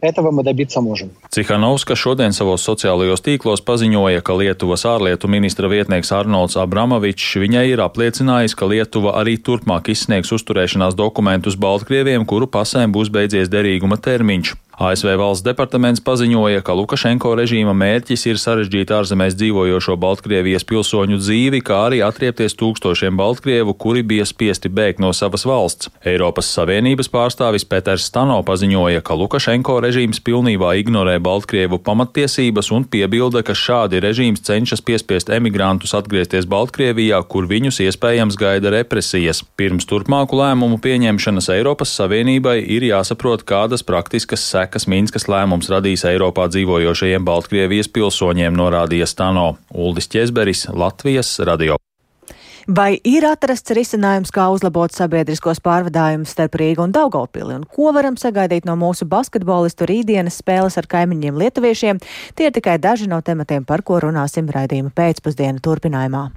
Этого 0.00 0.30
мы 0.30 0.42
добиться 0.42 0.80
можем. 0.80 1.10
Cihanovska 1.30 1.96
šodien 1.96 2.32
savos 2.32 2.62
sociālajos 2.66 3.24
tīklos 3.24 3.64
paziņoja, 3.64 4.20
ka 4.20 4.36
Lietuvas 4.36 4.84
ārlietu 4.84 5.28
ministra 5.28 5.68
vietnieks 5.72 6.12
Arnolds 6.12 6.56
Abramovičs 6.56 7.40
viņai 7.40 7.64
ir 7.72 7.82
apliecinājis, 7.84 8.54
ka 8.54 8.68
Lietuva 8.68 9.16
arī 9.20 9.38
turpmāk 9.40 9.88
izsniegs 9.92 10.32
uzturēšanās 10.36 10.94
dokumentus 10.94 11.56
Baltkrieviem, 11.56 12.28
kuru 12.28 12.46
pasēm 12.46 12.92
būs 12.92 13.10
beidzies 13.10 13.50
derīguma 13.52 13.96
termiņš. 13.96 14.54
ASV 14.76 15.14
valsts 15.16 15.40
departaments 15.40 16.02
paziņoja, 16.04 16.60
ka 16.60 16.74
Lukašenko 16.76 17.30
režīma 17.38 17.72
mērķis 17.72 18.26
ir 18.28 18.36
sarežģīt 18.36 18.90
ārzemēs 18.92 19.32
dzīvojošo 19.40 19.94
Baltkrievijas 19.96 20.66
pilsoņu 20.68 21.16
dzīvi, 21.16 21.62
kā 21.64 21.78
arī 21.86 22.02
atriepties 22.04 22.52
tūkstošiem 22.60 23.16
Baltkrievu, 23.16 23.72
kuri 23.72 24.04
bija 24.04 24.26
spiesti 24.28 24.68
bēgt 24.68 25.00
no 25.00 25.14
savas 25.16 25.46
valsts. 25.48 25.88
Eiropas 26.04 26.52
Savienības 26.52 27.08
pārstāvis 27.08 27.64
Peters 27.64 28.04
Stano 28.10 28.36
paziņoja, 28.44 29.00
ka 29.00 29.16
Lukašenko 29.16 29.78
režīms 29.91 30.21
pilnībā 30.23 30.71
ignorē 30.79 31.17
Baltkrievu 31.19 31.81
pamattiesības 31.83 32.71
un 32.71 32.85
piebilda, 32.87 33.43
ka 33.43 33.51
šādi 33.57 33.99
režīms 34.03 34.43
cenšas 34.47 34.83
piespiest 34.87 35.31
emigrantus 35.35 35.91
atgriezties 35.97 36.47
Baltkrievijā, 36.47 37.19
kur 37.27 37.49
viņus 37.49 37.81
iespējams 37.83 38.39
gaida 38.39 38.71
represijas. 38.71 39.43
Pirms 39.59 39.87
turpmāku 39.89 40.39
lēmumu 40.39 40.79
pieņemšanas 40.83 41.51
Eiropas 41.57 41.91
Savienībai 41.99 42.61
ir 42.63 42.87
jāsaprot, 42.87 43.43
kādas 43.43 43.83
praktiskas 43.83 44.47
sekas 44.47 44.87
Minskas 44.87 45.27
lēmums 45.27 45.71
radīs 45.73 46.07
Eiropā 46.07 46.47
dzīvojošajiem 46.53 47.27
Baltkrievijas 47.27 47.91
pilsoņiem, 47.91 48.55
norādīja 48.55 49.09
Stano 49.11 49.55
Uldis 49.75 50.07
Česberis, 50.11 50.69
Latvijas 50.71 51.39
radio. 51.43 51.81
Vai 52.67 52.99
ir 53.07 53.25
atrasts 53.25 53.73
risinājums, 53.73 54.29
kā 54.33 54.45
uzlabot 54.53 54.93
sabiedriskos 54.93 55.61
pārvadājumus 55.65 56.35
starp 56.35 56.59
Rīgu 56.61 56.85
un 56.85 56.93
Daugopili, 56.93 57.55
un 57.57 57.65
ko 57.65 57.89
varam 57.95 58.19
sagaidīt 58.21 58.67
no 58.69 58.75
mūsu 58.77 59.07
basketbolistu 59.09 59.89
rītdienas 59.89 60.37
spēles 60.43 60.77
ar 60.77 60.85
kaimiņiem 60.91 61.41
lietuviešiem? 61.41 62.03
Tie 62.37 62.49
ir 62.51 62.53
tikai 62.53 62.77
daži 62.77 63.09
no 63.09 63.21
tematiem, 63.25 63.65
par 63.65 63.81
ko 63.81 63.97
runāsim 64.05 64.49
raidījuma 64.53 64.93
pēcpusdienu 64.93 65.63
turpinājumā. 65.65 66.29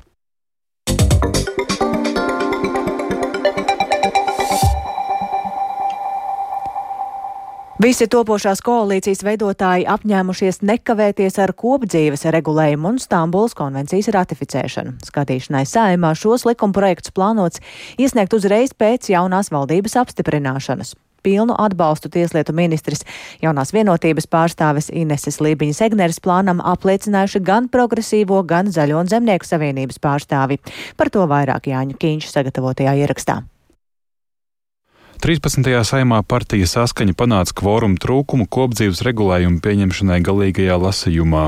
Visi 7.82 8.06
topošās 8.06 8.60
koalīcijas 8.62 9.24
veidotāji 9.26 9.88
apņēmušies 9.90 10.60
nekavēties 10.62 11.40
ar 11.42 11.50
kopdzīves 11.58 12.22
regulējumu 12.30 12.92
un 12.92 12.98
Stambuls 13.02 13.56
konvencijas 13.58 14.12
ratificēšanu. 14.14 14.92
Skatīšanai 15.02 15.64
saimā 15.66 16.12
šos 16.14 16.44
likumprojektus 16.46 17.10
plānots 17.16 17.58
iesniegt 17.98 18.37
uzreiz 18.38 18.70
pēc 18.78 19.08
jaunās 19.10 19.50
valdības 19.50 19.98
apstiprināšanas. 20.04 20.94
Pilnu 21.26 21.56
atbalstu 21.58 22.12
tieslietu 22.14 22.54
ministrs 22.54 23.02
jaunās 23.42 23.74
vienotības 23.74 24.30
pārstāves 24.30 24.92
Ineses 24.94 25.40
Lībiņas 25.42 25.80
Egneres 25.88 26.20
plānam 26.22 26.62
apliecinājuši 26.62 27.42
gan 27.42 27.66
progresīvo, 27.72 28.38
gan 28.46 28.70
zaļo 28.70 29.00
un 29.02 29.10
zemnieku 29.10 29.50
savienības 29.50 29.98
pārstāvi. 29.98 30.60
Par 30.94 31.10
to 31.10 31.26
vairāk 31.26 31.72
Jāņa 31.72 31.98
Kīņš 31.98 32.30
sagatavotajā 32.37 32.94
ierakstā. 33.02 33.40
13. 35.24 35.64
saimā 35.88 36.18
partija 36.28 36.66
saskaņa 36.68 37.14
panāca 37.16 37.54
kvorumu 37.56 37.96
trūkumu 37.96 38.44
kopdzīves 38.52 38.98
regulējumu 39.06 39.62
pieņemšanai 39.64 40.18
galīgajā 40.20 40.74
lasījumā. 40.82 41.46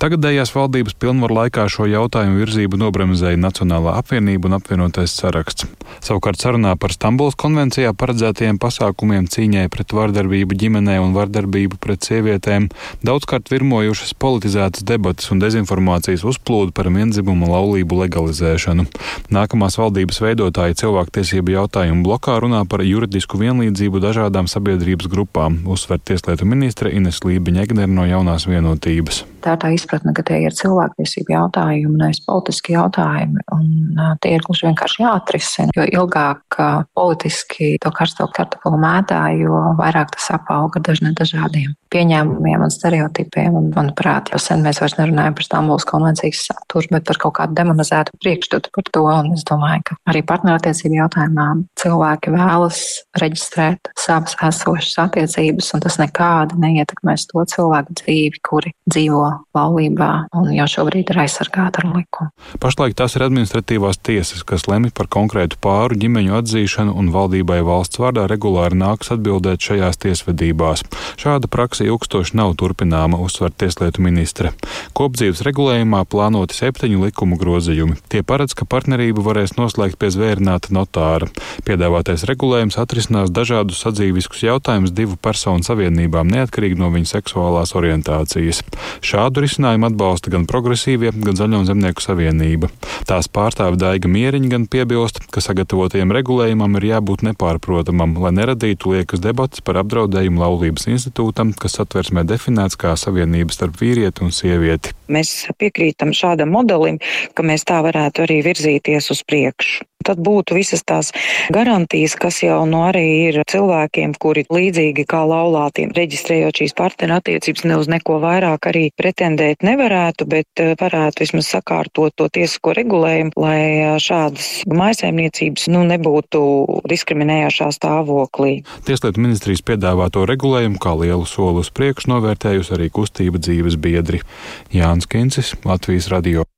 Tagadējās 0.00 0.54
valdības 0.56 0.96
pilnvaru 0.96 1.36
laikā 1.36 1.66
šo 1.68 1.84
jautājumu 1.92 2.40
virzību 2.40 2.80
nobremzēja 2.80 3.36
Nacionālā 3.36 3.98
apvienība 4.00 4.48
un 4.48 4.56
apvienotais 4.56 5.12
saraksts. 5.12 5.68
Savukārt 6.00 6.40
sarunā 6.40 6.72
par 6.80 6.94
Stambuls 6.96 7.36
konvencijā 7.36 7.90
paredzētajiem 8.00 8.56
pasākumiem 8.62 9.28
cīņai 9.28 9.66
pret 9.76 9.92
vardarbību 9.92 10.56
ģimenē 10.62 10.96
un 11.04 11.12
vardarbību 11.12 11.76
pret 11.84 12.08
sievietēm 12.08 12.70
daudzkārt 13.04 13.52
virmojušas 13.52 14.16
politizētas 14.16 14.88
debatas 14.88 15.28
un 15.34 15.44
dezinformācijas 15.44 16.24
uzplūdu 16.32 16.72
par 16.72 16.88
vienzimumu 16.96 17.52
laulību 17.52 18.00
legalizēšanu. 18.06 18.88
Nākamās 19.36 19.76
valdības 19.82 20.24
veidotāji 20.24 20.80
cilvēktiesību 20.80 21.58
jautājumu 21.58 22.08
blokā 22.08 22.40
runā 22.40 22.64
par 22.64 22.86
juridisku 22.88 23.17
juridisku 23.18 23.38
vienlīdzību 23.40 23.98
dažādām 23.98 24.46
sabiedrības 24.46 25.08
grupām, 25.10 25.66
uzsver 25.66 25.98
tieslietu 25.98 26.46
ministre 26.46 26.92
Ines 26.94 27.18
Lībiņa 27.24 27.64
Egnere 27.66 27.90
no 27.90 28.06
jaunās 28.06 28.46
vienotības. 28.46 29.24
Tā 29.48 29.54
ir 29.56 29.60
tā 29.62 29.68
izpratne, 29.72 30.12
ka 30.12 30.20
tie 30.28 30.42
ir 30.44 30.52
cilvēktiesību 30.52 31.32
jautājumi, 31.32 31.94
nevis 32.02 32.18
politiski 32.26 32.74
jautājumi, 32.74 33.46
un 33.56 34.02
tie 34.20 34.34
ir 34.36 34.44
gluži 34.44 34.66
vienkārši 34.66 35.00
jāatrisina. 35.06 35.72
Jo 35.72 35.86
ilgāk 35.88 36.58
politiski 36.92 37.78
to 37.80 37.92
karsto 37.96 38.26
kartupelu 38.36 38.76
mētā, 38.82 39.22
jo 39.40 39.62
vairāk 39.78 40.12
tas 40.12 40.28
apauga 40.36 40.82
dažne 40.84 41.14
dažādiem 41.16 41.72
pieņēmumiem 41.88 42.66
un 42.66 42.72
stereotipiem. 42.74 43.56
Un, 43.56 43.70
manuprāt, 43.72 44.28
jau 44.34 44.40
sen 44.42 44.60
mēs 44.66 44.82
vairs 44.82 44.98
nerunājam 44.98 45.38
par 45.38 45.48
Stambulas 45.48 45.88
konvencijas 45.88 46.44
saturu, 46.50 46.92
bet 46.92 47.08
par 47.08 47.22
kaut 47.24 47.38
kādu 47.40 47.56
demonizētu 47.56 48.20
priekšstatu 48.20 48.74
par 48.76 48.92
to. 48.92 49.06
Un 49.08 49.32
es 49.32 49.48
domāju, 49.48 49.86
ka 49.88 49.98
arī 50.12 50.20
partnerattiecību 50.28 51.00
jautājumā 51.00 51.48
cilvēki 51.80 52.36
vēlas 52.36 52.84
reģistrēt 53.24 53.92
savas 53.96 54.36
esošas 54.50 55.00
attiecības, 55.08 55.72
un 55.72 55.88
tas 55.88 55.96
nekādi 56.04 56.60
neietekmēs 56.60 57.30
to 57.32 57.48
cilvēku 57.56 58.00
dzīvi, 58.02 58.44
kuri 58.44 58.76
dzīvo 58.92 59.37
laulībā 59.56 60.10
un 60.38 60.50
jau 60.54 60.66
šobrīd 60.70 61.12
ir 61.12 61.22
aizsargāti 61.24 61.82
ar 61.82 61.88
likumu. 61.90 62.30
Pašlaik 62.62 62.96
tās 62.98 63.16
ir 63.16 63.24
administratīvās 63.26 64.00
tiesas, 64.04 64.44
kas 64.46 64.66
lemj 64.70 64.92
par 64.96 65.08
konkrētu 65.12 65.58
pāru 65.62 65.98
ģimeņu 65.98 66.36
atzīšanu, 66.40 66.94
un 66.98 67.10
valdībai 67.14 67.60
valsts 67.66 68.00
vārdā 68.00 68.26
regulāri 68.30 68.78
nāks 68.78 69.12
atbildēt 69.14 69.64
šajās 69.64 70.00
tiesvedībās. 70.04 70.84
Šāda 71.20 71.50
praksa 71.50 71.86
ilgstoši 71.88 72.36
nav 72.38 72.54
turpināma, 72.60 73.20
uzsver 73.24 73.52
tieslietu 73.52 74.04
ministre. 74.04 74.52
Kopdzīves 74.98 75.42
regulējumā 75.46 76.04
plānoti 76.10 76.56
septiņu 76.58 77.02
likumu 77.06 77.38
grozījumi. 77.40 77.98
Tie 78.12 78.22
paredz, 78.26 78.54
ka 78.58 78.68
partnerību 78.68 79.24
varēs 79.26 79.56
noslēgt 79.58 79.98
pie 80.00 80.12
zvērināta 80.14 80.72
notāra. 80.74 81.28
Piedāvātais 81.66 82.24
regulējums 82.28 82.78
atrisinās 82.80 83.32
dažādus 83.34 83.82
sadzīviskus 83.84 84.44
jautājumus 84.46 84.94
divu 84.94 85.18
personu 85.20 85.66
savienībām, 85.66 86.30
neatkarīgi 86.32 86.78
no 86.78 86.92
viņu 86.94 87.10
seksuālās 87.10 87.74
orientācijas. 87.78 88.62
Šā 89.04 89.17
Šādu 89.18 89.42
risinājumu 89.42 89.88
atbalsta 89.88 90.30
gan 90.30 90.44
progresīvie, 90.46 91.10
gan 91.10 91.34
Zaļo 91.34 91.64
zemnieku 91.66 92.04
savienība. 92.04 92.68
Tās 93.08 93.26
pārstāve 93.26 93.74
Daiga 93.80 94.06
Mieriņa 94.06 94.50
gan 94.52 94.66
piebilst, 94.70 95.18
ka 95.34 95.42
sagatavotajam 95.42 96.14
regulējumam 96.14 96.78
ir 96.78 96.86
jābūt 96.92 97.24
nepārprotamam, 97.26 98.14
lai 98.22 98.30
neradītu 98.36 98.94
liekas 98.94 99.24
debatas 99.24 99.64
par 99.66 99.80
apdraudējumu 99.82 100.38
laulības 100.44 100.86
institūtam, 100.92 101.50
kas 101.50 101.80
satversmē 101.80 102.22
definēts 102.30 102.78
kā 102.78 102.94
savienība 102.94 103.56
starp 103.56 103.82
vīrieti 103.82 104.22
un 104.22 104.30
sievieti. 104.38 104.94
Mēs 105.10 105.48
piekrītam 105.58 106.14
šādam 106.14 106.54
modelim, 106.54 107.02
ka 107.34 107.42
mēs 107.42 107.66
tā 107.66 107.82
varētu 107.88 108.28
arī 108.28 108.38
virzīties 108.46 109.10
uz 109.16 109.26
priekšu. 109.26 109.88
Tad 110.08 110.20
būtu 110.24 110.56
visas 110.56 110.84
tās 110.88 111.12
garantijas, 111.52 112.16
kas 112.16 112.40
jau 112.40 112.62
nu 112.68 112.80
arī 112.86 113.04
ir 113.28 113.42
cilvēkiem, 113.48 114.14
kuri 114.20 114.46
līdzīgi 114.48 115.04
kā 115.08 115.20
laulātiem, 115.28 115.92
reģistrējot 115.96 116.62
šīs 116.62 116.76
partneru 116.78 117.18
attiecības, 117.18 117.66
ne 117.68 117.76
uz 117.80 117.90
neko 117.92 118.18
vairāk 118.22 118.70
arī 118.70 118.88
pretendēt 118.96 119.66
nevarētu, 119.66 120.28
bet 120.30 120.62
eh, 120.64 120.74
varētu 120.80 121.26
vismaz 121.26 121.50
sakārtot 121.52 122.16
to 122.16 122.28
tiesisko 122.32 122.72
regulējumu, 122.78 123.34
lai 123.36 123.60
eh, 123.60 123.94
šādas 124.00 124.64
maisaimniecības 124.72 125.68
nu, 125.74 125.84
nebūtu 125.92 126.42
diskriminējošā 126.88 127.70
stāvoklī. 127.76 128.62
Tieslietu 128.88 129.20
ministrijas 129.20 129.64
piedāvāto 129.66 130.24
regulējumu 130.28 130.80
kā 130.82 130.96
lielu 130.98 131.28
soli 131.28 131.64
uz 131.64 131.72
priekšu 131.74 132.14
novērtējusi 132.14 132.78
arī 132.78 132.92
kustība 132.94 133.42
dzīves 133.42 133.76
biedri. 133.76 134.24
Jānis 134.72 135.10
Kincis, 135.10 135.52
Latvijas 135.68 136.08
radio. 136.12 136.48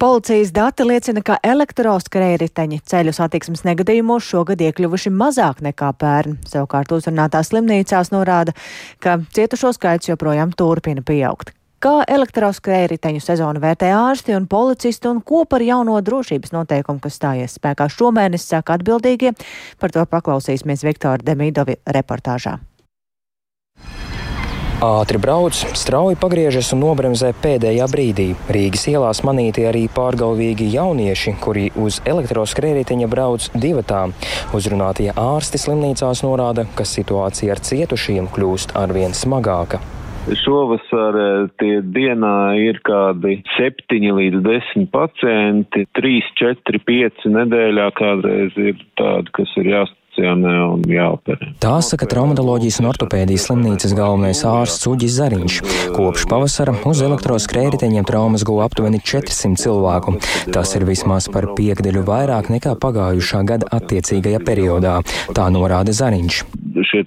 Policijas 0.00 0.48
dati 0.56 0.80
liecina, 0.88 1.20
ka 1.20 1.34
elektroskrējriteņi 1.44 2.78
ceļu 2.88 3.12
satiksmes 3.12 3.66
negadījumos 3.66 4.24
šogad 4.24 4.62
iekļuvuši 4.64 5.10
mazāk 5.12 5.60
nekā 5.66 5.90
pērn. 6.00 6.38
Savukārt 6.48 6.94
uzrunātās 6.96 7.50
slimnīcās 7.50 8.08
norāda, 8.08 8.54
ka 9.04 9.18
cietušo 9.36 9.74
skaits 9.76 10.08
joprojām 10.08 10.54
turpina 10.56 11.04
pieaugt. 11.04 11.52
Kā 11.84 11.98
elektroskrējriteņu 12.16 13.20
sezonu 13.20 13.60
vērtē 13.60 13.92
ārsti 13.92 14.38
un 14.38 14.48
policisti 14.48 15.12
un 15.12 15.20
ko 15.20 15.44
par 15.44 15.60
jauno 15.60 16.00
drošības 16.00 16.56
noteikumu, 16.56 17.04
kas 17.04 17.20
stājies 17.20 17.60
spēkā 17.60 17.92
šomēnes, 17.92 18.48
saka 18.54 18.80
atbildīgie, 18.80 19.36
par 19.76 19.92
to 19.92 20.08
paklausīsimies 20.08 20.88
Viktora 20.88 21.20
Demīdovi 21.28 21.76
reportāžā. 21.92 22.56
Ātri 24.80 25.18
brauc, 25.20 25.52
strauji 25.76 26.16
pagriežas 26.16 26.70
un 26.72 26.80
nobremzē 26.80 27.34
pēdējā 27.36 27.84
brīdī. 27.92 28.30
Rīgas 28.48 28.86
ielās 28.88 29.18
manīti 29.28 29.66
arī 29.68 29.82
pārgalvīgi 29.92 30.70
jaunieši, 30.72 31.34
kuri 31.44 31.66
uz 31.76 31.98
elektroskrējējiņa 32.08 33.10
brauc 33.12 33.50
divatā. 33.52 34.06
Uzrunātie 34.56 35.10
ārsti 35.12 35.60
slimnīcās 35.60 36.24
norāda, 36.24 36.64
ka 36.72 36.88
situācija 36.88 37.52
ar 37.52 37.60
cietušiem 37.60 38.32
kļūst 38.32 38.72
arvien 38.80 39.12
smagāka. 39.12 39.82
Šovasar 40.46 41.20
eh, 41.20 41.52
tie 41.60 41.76
dienā 41.84 42.56
ir 42.64 42.80
kādi 42.86 43.42
7 43.58 44.10
līdz 44.16 44.40
10 44.48 44.88
pacienti, 44.96 45.84
3, 46.00 46.34
4, 46.40 46.84
5 46.88 47.30
nedēļā 47.36 47.92
kādreiz 48.00 48.56
ir 48.56 48.80
tādi, 48.96 49.36
kas 49.36 49.56
ir 49.60 49.74
jāstāv 49.76 49.99
jāinjekcionē 50.20 50.52
un 50.74 50.84
jāoperē. 50.88 51.50
Tā 51.60 51.80
saka 51.84 52.06
traumatoloģijas 52.10 52.80
un 52.80 52.88
ortopēdijas 52.90 53.46
slimnīcas 53.48 53.94
galvenais 53.96 54.42
ārsts 54.44 54.88
Uģis 54.90 55.16
Zariņš. 55.18 55.58
Kopš 55.96 56.26
pavasara 56.30 56.74
uz 56.88 57.02
elektroskrējriteņiem 57.04 58.06
traumas 58.08 58.44
guva 58.44 58.68
aptuveni 58.68 59.00
400 59.00 59.60
cilvēku. 59.60 60.16
Tas 60.52 60.74
ir 60.76 60.86
vismaz 60.88 61.28
par 61.32 61.50
piekdeļu 61.56 62.04
vairāk 62.06 62.50
nekā 62.52 62.76
pagājušā 62.80 63.42
gada 63.48 63.68
attiecīgajā 63.80 64.42
periodā. 64.44 65.00
Tā 65.36 65.48
norāda 65.52 65.94
Zariņš. 65.96 66.44
Šie 66.90 67.04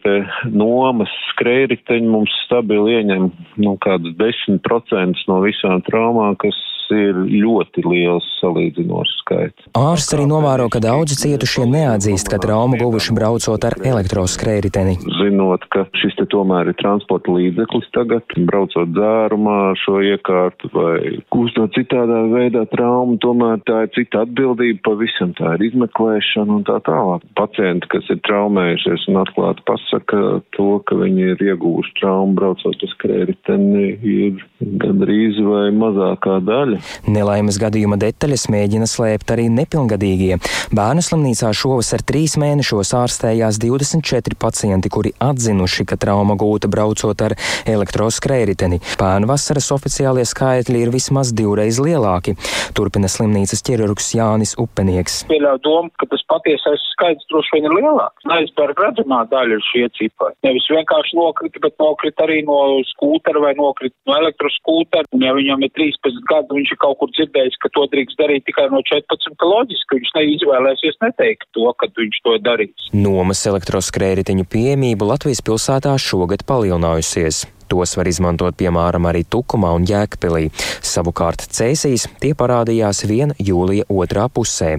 nomas 0.51 1.11
skrējriteņi 1.31 2.09
mums 2.09 2.33
stabili 2.45 2.99
ieņem 2.99 3.29
nu, 3.63 3.77
kādus 3.83 4.15
10% 4.19 5.27
no 5.29 5.39
visām 5.45 5.81
traumām, 5.87 6.35
kas 6.39 6.57
ir 6.91 7.19
ļoti 7.29 7.83
liels 7.87 8.27
salīdzinošs 8.41 9.15
skaits. 9.23 9.67
Ārsts 9.77 10.15
arī 10.15 10.25
novēro, 10.29 10.67
ka 10.73 10.81
daudzi 10.83 11.17
cietušie 11.19 11.65
neatzīst, 11.69 12.29
ka 12.31 12.39
traumu 12.43 12.79
guvuši 12.81 13.15
braucot 13.15 13.67
ar 13.67 13.77
elektroskrējriteni. 13.79 14.97
Zinot, 15.19 15.65
ka 15.73 15.85
šis 15.99 16.17
te 16.19 16.27
tomēr 16.31 16.71
ir 16.71 16.77
transporta 16.81 17.33
līdzeklis 17.33 17.89
tagad, 17.95 18.35
braucot 18.49 18.91
dzērumā 18.95 19.59
šo 19.83 19.99
iekārtu 20.13 20.71
vai 20.73 20.97
gūstot 21.33 21.75
citādā 21.77 22.23
veidā 22.33 22.65
traumu, 22.73 23.17
tomēr 23.23 23.61
tā 23.67 23.83
ir 23.85 23.93
cita 23.97 24.23
atbildība, 24.27 24.81
pavisam 24.89 25.33
tā 25.39 25.55
ir 25.57 25.67
izmeklēšana 25.69 26.59
un 26.59 26.67
tā 26.67 26.79
tālāk. 26.87 27.25
Pacienti, 27.39 27.89
kas 27.93 28.09
ir 28.13 28.21
traumējušies 28.27 29.07
un 29.11 29.21
atklāti 29.23 29.65
pasaka 29.69 30.21
to, 30.57 30.69
ka 30.87 30.97
viņi 30.99 31.29
ir 31.33 31.45
iegūši 31.51 31.95
traumu 32.01 32.37
braucot 32.37 32.85
uz 32.85 32.95
skrējriteni, 32.97 33.87
ir 34.03 34.43
gandrīz 34.83 35.39
vai 35.43 35.67
mazākā 35.75 36.39
daļa. 36.47 36.72
Nelaimes 37.07 37.59
gadījuma 37.61 37.97
detaļas 38.01 38.47
mēģina 38.53 38.87
slēpt 38.89 39.33
arī 39.35 39.49
nepilngadīgie. 39.53 40.39
Bērnu 40.75 41.03
slimnīcā 41.05 41.51
šovasar 41.57 42.03
trīs 42.07 42.35
mēnešos 42.41 42.93
ārstējās 42.97 43.59
24 43.63 44.39
pacienti, 44.39 44.91
kuri 44.93 45.13
atzinuši, 45.23 45.87
ka 45.89 45.99
trauma 45.99 46.37
gūta 46.39 46.69
braucot 46.71 47.25
ar 47.25 47.37
elektroskrējriteni. 47.69 48.81
Pērnu 48.99 49.29
vasaras 49.29 49.71
oficiālie 49.75 50.25
skaitļi 50.27 50.85
ir 50.85 50.93
vismaz 50.93 51.33
divreiz 51.35 51.79
lielāki. 51.83 52.35
Turpina 52.77 53.09
slimnīcas 53.11 53.63
ķirurgs 53.65 54.13
Jānis 54.17 54.55
Upenieks. 54.61 55.23
Pieļauju 55.29 55.63
domu, 55.65 55.93
ka 55.99 56.07
tas 56.11 56.23
patiesais 56.31 56.83
skaits 56.93 57.27
droši 57.31 57.57
vien 57.57 57.69
ir 57.69 57.75
lielāks. 57.77 58.25
Aizberga 58.37 58.89
redzamā 58.89 59.23
daļa 59.31 59.57
ir 59.57 59.65
šie 59.69 59.85
cipari. 59.97 60.35
Nevis 60.45 60.67
vienkārši 60.71 61.17
nokrita, 61.19 61.61
bet 61.63 61.77
nokrita 61.81 62.25
arī 62.27 62.41
no 62.47 62.59
skūtera 62.93 63.41
vai 63.43 63.53
nokrita 63.59 63.95
no 64.09 64.17
elektroskūtera. 64.21 65.09
Un 65.13 65.25
ja 65.27 65.35
viņam 65.37 65.65
ir 65.65 65.73
13 65.77 66.23
gadi, 66.29 66.62
viņš 66.63 66.73
ir 66.73 66.79
kaut 66.79 66.99
kur 67.01 67.11
dzirdējis, 67.11 67.59
ka 67.59 67.71
to 67.75 67.85
drīkst 67.91 68.19
darīt 68.19 68.47
tikai 68.47 68.69
no 68.71 68.79
14, 68.87 69.35
ka 69.39 69.49
loģiski 69.49 69.99
viņš 69.99 70.13
neizvēlēsies 70.17 70.99
neteikt 71.03 71.49
to, 71.51 71.67
kad 71.79 71.91
viņš 71.99 72.21
to 72.23 72.37
darīs. 72.47 72.87
Nomas 72.95 73.43
elektroskrējritiņu 73.51 74.47
pieejamību 74.47 75.11
Latvijas 75.11 75.43
pilsētā 75.43 75.97
šogad 75.99 76.47
palielinājusies. 76.47 77.43
Tos 77.73 77.95
var 77.97 78.05
izmantot 78.05 78.53
piemēram 78.53 79.07
arī 79.09 79.23
Tukumā 79.25 79.71
un 79.73 79.87
Jēkpilī. 79.89 80.51
Savukārt 80.85 81.47
Cēsīs 81.57 82.03
tie 82.21 82.35
parādījās 82.37 82.99
vien 83.09 83.33
jūlija 83.41 83.87
otrā 83.89 84.27
pusē. 84.29 84.75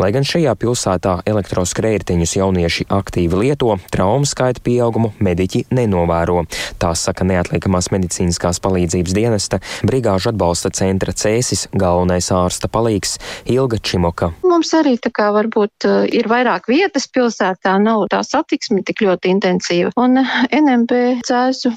Lai 0.00 0.08
gan 0.16 0.24
šajā 0.24 0.54
pilsētā 0.56 1.18
elektroskrējrtiņus 1.28 2.32
jaunieši 2.38 2.86
aktīvi 2.94 3.42
lieto, 3.42 3.74
traumu 3.92 4.24
skaita 4.24 4.62
pieaugumu 4.64 5.10
mediķi 5.20 5.66
nenovēro. 5.76 6.46
Tā 6.80 6.94
saka 6.96 7.26
neatliekamās 7.28 7.90
medicīniskās 7.92 8.62
palīdzības 8.64 9.16
dienesta 9.18 9.60
brigāžu 9.84 10.32
atbalsta 10.32 10.72
centra 10.72 11.12
Cēsis 11.12 11.66
galvenais 11.76 12.30
ārsta 12.32 12.72
palīgs 12.72 13.18
Ilga 13.44 13.76
Čimoka. 13.76 14.30
Mums 14.46 14.72
arī 14.78 14.96
tā 14.96 15.12
kā 15.12 15.28
varbūt 15.36 15.88
uh, 15.90 16.08
ir 16.08 16.32
vairāk 16.32 16.72
vietas 16.72 17.10
pilsētā, 17.12 17.76
nav 17.82 18.06
tā 18.08 18.24
satiksme 18.24 18.80
tik 18.88 19.04
ļoti 19.04 19.36
intensīva. 19.36 19.92
Un 20.00 20.22
NMB 20.22 21.20
Cēsu 21.28 21.76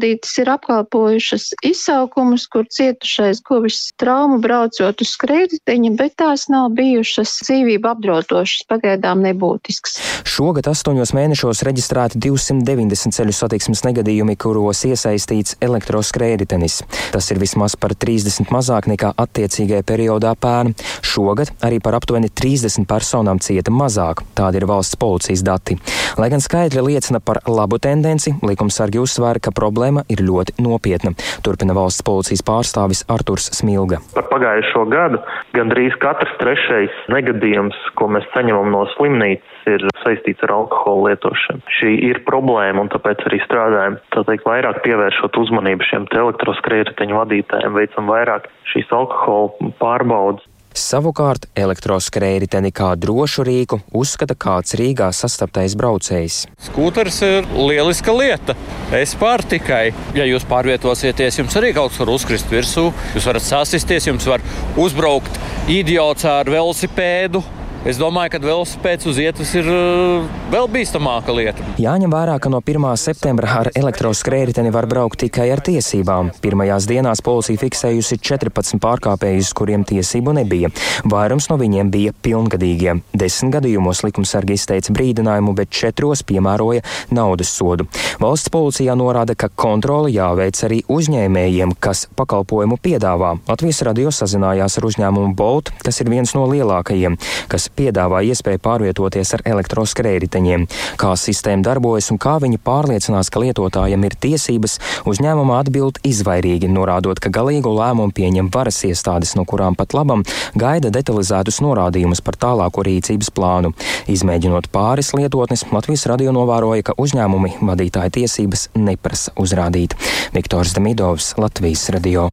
brigādītes 0.00 0.38
ir 0.40 0.48
apkalpojušas 0.50 1.54
izsaukumus, 1.62 2.46
kur 2.48 2.64
cietušais 2.64 3.42
guvis 3.44 3.92
traumu 4.00 4.40
braucot 4.40 5.00
uz 5.00 5.12
skrējriteņa, 5.14 5.90
bet 5.96 6.16
tās 6.16 6.48
nav 6.48 6.70
bijušas 6.72 7.44
dzīvību 7.44 7.88
apdraudošas, 7.90 8.64
pagaidām 8.68 9.20
nebūtisks. 9.24 9.98
Šogad 10.24 10.68
astoņos 10.70 11.12
mēnešos 11.12 11.62
reģistrēti 11.66 12.20
290 12.20 13.14
ceļu 13.16 13.34
satiksmes 13.34 13.84
negadījumi, 13.84 14.36
kuros 14.40 14.84
iesaistīts 14.88 15.58
elektroskrējritenis. 15.60 16.80
Tas 17.12 17.30
ir 17.30 17.40
vismaz 17.42 17.76
par 17.76 17.94
30 17.94 18.50
mazāk 18.54 18.88
nekā 18.90 19.12
attiecīgajā 19.20 19.84
periodā 19.84 20.34
pērn. 20.40 20.74
Šogad 21.02 21.52
arī 21.66 21.80
par 21.82 21.98
aptuveni 21.98 22.30
30 22.30 22.88
personām 22.88 23.40
cieta 23.42 23.72
mazāk. 23.74 24.24
Tādi 24.38 24.60
ir 24.60 24.68
valsts 24.70 24.98
policijas 25.00 25.44
dati. 25.44 25.76
Lai 26.20 26.30
gan 26.32 26.42
skaitļi 26.42 26.86
liecina 26.86 27.20
par 27.20 27.42
labu 27.50 27.80
tendenci, 27.82 28.32
likumsargi 28.44 29.00
uzsvēra, 29.02 29.42
ka 29.42 29.52
problēma 29.54 29.89
ir 30.12 30.22
ļoti 30.24 30.56
nopietna. 30.62 31.12
Turpina 31.44 31.76
valsts 31.76 32.04
policijas 32.06 32.44
pārstāvis 32.46 33.04
Arturs 33.12 33.50
Smilga. 33.56 34.00
Par 34.14 34.28
pagājušo 34.32 34.86
gadu 34.92 35.20
gandrīz 35.56 35.96
katrs 36.02 36.32
trešais 36.40 36.94
negadījums, 37.12 37.78
ko 37.98 38.10
mēs 38.14 38.28
saņemam 38.34 38.70
no 38.74 38.84
slimnīcas, 38.94 39.56
ir 39.70 39.84
saistīts 40.04 40.42
ar 40.46 40.54
alkohola 40.56 41.10
lietošanu. 41.10 41.64
Šī 41.80 41.92
ir 42.10 42.22
problēma, 42.28 42.84
un 42.84 42.92
tāpēc 42.92 43.26
arī 43.28 43.40
strādājam, 43.44 43.98
tā 44.14 44.24
teikt, 44.28 44.46
vairāk 44.48 44.82
pievēršot 44.86 45.40
uzmanību 45.44 45.86
šiem 45.90 46.08
elektroskrējēju 46.20 47.18
vadītājiem, 47.20 47.76
veicam 47.76 48.10
vairāk 48.10 48.48
šīs 48.72 48.90
alkohola 48.94 49.72
pārbaudas. 49.82 50.46
Savukārt 50.76 51.48
elektroskrējēji 51.58 52.70
kā 52.74 52.92
drošu 52.98 53.44
rīku 53.46 53.80
uzskata 53.96 54.36
kāds 54.38 54.76
Rīgā 54.78 55.10
sastaptais 55.14 55.74
braucējs. 55.78 56.44
Skūters 56.68 57.20
ir 57.26 57.48
lieliska 57.54 58.14
lieta. 58.14 58.54
Es 58.94 59.16
pār 59.18 59.42
tikai, 59.42 59.90
ja 60.14 60.26
jūs 60.28 60.46
pārvietosieties, 60.50 61.40
jums 61.42 61.56
arī 61.58 61.72
kaut 61.74 61.90
kas 61.90 62.02
var 62.04 62.12
uzkrist 62.14 62.50
virsū, 62.52 62.88
jūs 63.16 63.26
varat 63.30 63.46
sasisties, 63.46 64.06
jums 64.10 64.26
var 64.30 64.44
uzbraukt 64.78 65.40
idiots 65.70 66.26
ar 66.28 66.50
velosipēdu 66.50 67.42
Es 67.80 67.96
domāju, 67.96 68.34
ka 68.34 68.38
velosipēds 68.44 69.06
uz 69.08 69.16
vietas 69.16 69.50
ir 69.56 69.64
uh, 69.72 70.26
vēl 70.52 70.66
bīstamāka 70.68 71.32
lieta. 71.32 71.64
Jāņem 71.80 72.12
vērā, 72.12 72.34
ka 72.36 72.50
no 72.52 72.58
1. 72.60 72.84
septembra 73.00 73.54
ar 73.62 73.70
elektroskrējēju 73.72 74.68
var 74.74 74.84
braukt 74.84 75.22
tikai 75.22 75.46
ar 75.48 75.62
tiesībām. 75.64 76.28
Pirmajās 76.44 76.84
dienās 76.90 77.24
policija 77.24 77.56
fiksējusi 77.62 78.18
14 78.20 78.76
pārkāpējus, 78.84 79.54
kuriem 79.56 79.86
tiesību 79.88 80.34
nebija. 80.36 80.68
Vairums 81.08 81.48
no 81.48 81.56
viņiem 81.56 81.88
bija 81.94 82.12
pilngadīgie. 82.20 82.98
Desmit 83.16 83.54
gadījumos 83.56 84.04
likumsargi 84.04 84.58
izteica 84.60 84.92
brīdinājumu, 84.92 85.56
bet 85.56 85.72
četros 85.72 86.20
piemēroja 86.28 86.84
naudas 87.16 87.54
sodu. 87.56 87.88
Valsts 88.20 88.52
policijā 88.52 88.92
norāda, 88.92 89.32
ka 89.32 89.48
kontroli 89.48 90.18
jāveic 90.18 90.60
arī 90.68 90.82
uzņēmējiem, 90.84 91.72
kas 91.80 92.04
pakalpojumu 92.20 92.76
piedāvā. 92.76 93.38
Latvijas 93.48 93.80
radio 93.88 94.12
sazinājās 94.12 94.76
ar 94.76 94.90
uzņēmumu 94.92 95.32
Bolt, 95.32 95.72
kas 95.80 96.04
ir 96.04 96.12
viens 96.12 96.36
no 96.36 96.44
lielākajiem, 96.52 97.16
kas 97.48 97.69
piedāvā 97.76 98.22
iespēju 98.30 98.60
pārvietoties 98.64 99.34
ar 99.36 99.44
elektroskrējriteņiem. 99.52 100.66
Kā 101.00 101.12
sistēma 101.18 101.64
darbojas 101.66 102.10
un 102.12 102.20
kā 102.22 102.36
viņi 102.42 102.60
pārliecinās, 102.64 103.30
ka 103.30 103.42
lietotājiem 103.44 104.06
ir 104.08 104.16
tiesības, 104.26 104.78
uzņēmumā 105.10 105.60
atbild 105.64 106.00
izvairīgi, 106.06 106.70
norādot, 106.72 107.20
ka 107.22 107.32
galīgu 107.34 107.72
lēmumu 107.76 108.14
pieņem 108.16 108.50
varas 108.54 108.82
iestādes, 108.88 109.36
no 109.38 109.46
kurām 109.48 109.78
pat 109.78 109.94
labam 109.96 110.24
gaida 110.58 110.92
detalizētus 110.94 111.60
norādījumus 111.64 112.24
par 112.24 112.38
tālāko 112.40 112.84
rīcības 112.86 113.32
plānu. 113.36 113.74
Izmēģinot 114.10 114.70
pāris 114.74 115.14
lietotnes, 115.16 115.66
Latvijas 115.72 116.06
radio 116.10 116.34
novēroja, 116.36 116.90
ka 116.90 116.98
uzņēmumi 117.00 117.58
vadītāja 117.60 118.16
tiesības 118.20 118.68
neprasa 118.78 119.36
uzrādīt. 119.40 119.96
Viktors 120.36 120.76
Demidovs, 120.76 121.34
Latvijas 121.40 121.88
radio. 121.94 122.30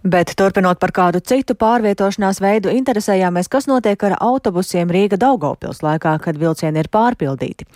Bet 0.00 0.32
turpinot 0.32 0.78
par 0.80 0.94
kādu 0.96 1.20
citu 1.20 1.52
pārvietošanās 1.60 2.38
veidu, 2.40 2.70
interesējāmies, 2.72 3.50
kas 3.52 3.66
notiek 3.68 4.00
ar 4.08 4.14
autobusiem 4.16 4.88
Rīga 4.88 5.18
Daugopils 5.20 5.82
laikā, 5.84 6.14
kad 6.24 6.38
vilcieni 6.40 6.80
ir 6.80 6.88
pārpildīti. 6.88 7.66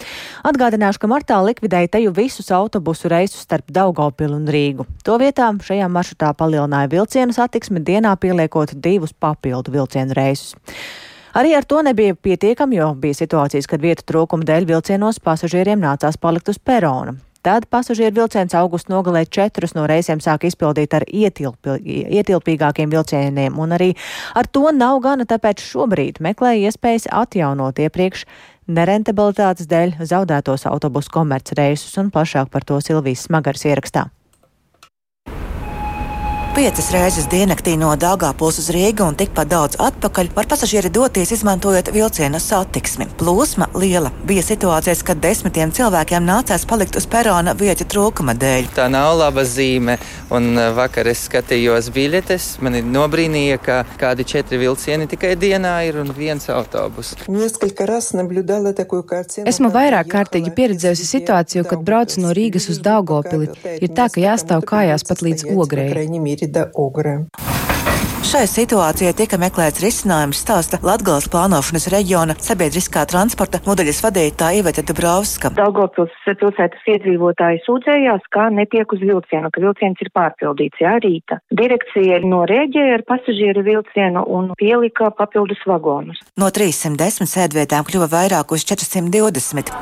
Atgādināšu, 0.48 1.02
ka 1.02 1.10
martā 1.12 1.40
likvidēja 1.44 1.90
teju 1.98 2.14
visus 2.16 2.48
autobusu 2.48 3.10
reisus 3.12 3.44
starp 3.44 3.68
Daugopilu 3.68 4.38
un 4.38 4.48
Rīgu. 4.48 4.88
To 5.04 5.18
vietā 5.20 5.50
šajā 5.52 5.90
maršrutā 5.92 6.32
palielināja 6.38 6.88
vilcienu 6.96 7.36
satiksmi 7.36 7.84
dienā 7.84 8.16
pieliekot 8.16 8.72
divus 8.80 9.12
papildu 9.12 9.76
vilcienu 9.76 10.16
reisus. 10.16 10.56
Arī 11.36 11.52
ar 11.58 11.68
to 11.68 11.82
nebija 11.82 12.14
pietiekami, 12.14 12.78
jo 12.78 12.92
bija 12.94 13.20
situācijas, 13.20 13.68
kad 13.68 13.82
vietu 13.82 14.06
trūkuma 14.06 14.46
dēļ 14.48 14.68
vilcienos 14.70 15.20
pasažieriem 15.20 15.82
nācās 15.82 16.16
palikt 16.16 16.48
uz 16.48 16.60
perona. 16.62 17.18
Tad 17.44 17.66
pasažieru 17.68 18.22
vilciens 18.22 18.54
augusta 18.56 18.88
nogalē 18.88 19.26
četrus 19.28 19.74
no 19.76 19.84
reisēm 19.84 20.22
sāk 20.24 20.46
izpildīt 20.48 20.94
ar 20.96 21.04
ietilpi, 21.04 21.76
ietilpīgākiem 22.16 22.88
vilcieniem, 22.88 23.58
un 23.60 23.76
arī 23.76 23.90
ar 24.32 24.48
to 24.48 24.70
nav 24.72 25.02
gana, 25.04 25.28
tāpēc 25.28 25.60
šobrīd 25.60 26.22
meklēja 26.24 26.70
iespējas 26.70 27.10
atjaunot 27.12 27.84
iepriekš 27.84 28.24
nerentabilitātes 28.64 29.68
dēļ 29.68 29.98
zaudētos 30.08 30.64
autobusu 30.72 31.12
komercreisus, 31.12 31.98
un 32.00 32.08
plašāk 32.14 32.48
par 32.48 32.64
to 32.64 32.80
Silvijas 32.80 33.28
Smagars 33.28 33.68
ierakstā. 33.68 34.08
Piecas 36.54 36.92
reizes 36.94 37.24
diennaktī 37.26 37.72
no 37.74 37.88
Dāngāpils 37.98 38.60
uz 38.62 38.68
Rīgu 38.70 39.02
un 39.02 39.16
tikpat 39.18 39.48
daudz 39.50 39.74
atpakaļ 39.82 40.28
var 40.36 40.46
pasažieri 40.46 40.86
doties 40.86 41.32
izmantojot 41.34 41.88
vilciena 41.90 42.38
satiksmi. 42.38 43.08
Plūsma 43.18 43.66
liela. 43.74 44.12
Bija 44.22 44.44
situācijas, 44.46 45.02
kad 45.02 45.18
desmitiem 45.18 45.72
cilvēkiem 45.74 46.22
nācās 46.22 46.62
palikt 46.70 46.94
uz 46.94 47.08
perona 47.10 47.56
vietu 47.58 47.82
trūkuma 47.90 48.36
dēļ. 48.38 48.68
Tā 48.76 48.86
nav 48.86 49.16
laba 49.18 49.42
zīme. 49.42 49.96
Un 50.30 50.52
uh, 50.54 50.68
vakar 50.76 51.10
es 51.10 51.24
skatījos 51.26 51.88
biļetes. 51.94 52.46
Man 52.62 52.78
ir 52.78 52.86
nobrīnīja, 52.86 53.58
ka 53.58 53.80
kādi 53.98 54.22
četri 54.22 54.62
vilcieni 54.62 55.10
tikai 55.10 55.34
dienā 55.34 55.74
ir 55.88 55.98
un 56.04 56.14
viens 56.14 56.46
autobus. 56.54 57.16
Esmu 59.42 59.72
vairāk 59.74 60.14
kārtīgi 60.14 60.54
pieredzējusi 60.54 61.10
situāciju, 61.16 61.66
kad 61.66 61.82
braucu 61.82 62.22
no 62.22 62.30
Rīgas 62.30 62.70
uz 62.70 62.78
Daugopili. 62.78 63.50
Ir 63.74 63.90
tā, 63.90 64.06
ka 64.06 64.22
jāstāv 64.22 64.62
kājās 64.70 65.02
pat 65.10 65.26
līdz 65.26 65.50
ogrei 65.50 65.90
Ēģida 66.44 66.70
Ugre. 66.76 67.24
Šai 68.24 68.46
situācijai 68.48 69.12
tika 69.14 69.36
meklēts 69.38 69.82
risinājums, 69.84 70.40
stāsta 70.42 70.80
Latvijas 70.82 71.28
plānošanas 71.30 71.86
reģiona 71.92 72.34
sabiedriskā 72.40 73.04
transporta 73.06 73.60
nodaļas 73.66 74.00
vadītāja 74.02 74.62
Iveta 74.62 74.82
Dabrovska. 74.82 75.52
Daugopils 75.54 76.12
pilsētas 76.26 76.88
iedzīvotāji 76.88 77.62
sūdzējās, 77.66 78.26
ka 78.34 78.48
netiek 78.52 78.96
uz 78.96 79.04
vilcienu, 79.04 79.52
ka 79.52 79.62
vilciens 79.62 80.00
ir 80.02 80.10
pārpildīts 80.16 80.82
jā 80.82 80.96
rīta. 81.04 81.38
Direkcija 81.52 82.22
norēģēja 82.24 82.98
ar 82.98 83.06
pasažieru 83.08 83.64
vilcienu 83.68 84.24
un 84.26 84.50
pielika 84.58 85.12
papildus 85.14 85.62
vagonus. 85.68 86.24
No 86.40 86.48
310 86.48 87.30
sēdvietām 87.30 87.86
kļuva 87.88 88.10
vairāk 88.18 88.56
uz 88.56 88.66
420. 88.72 89.76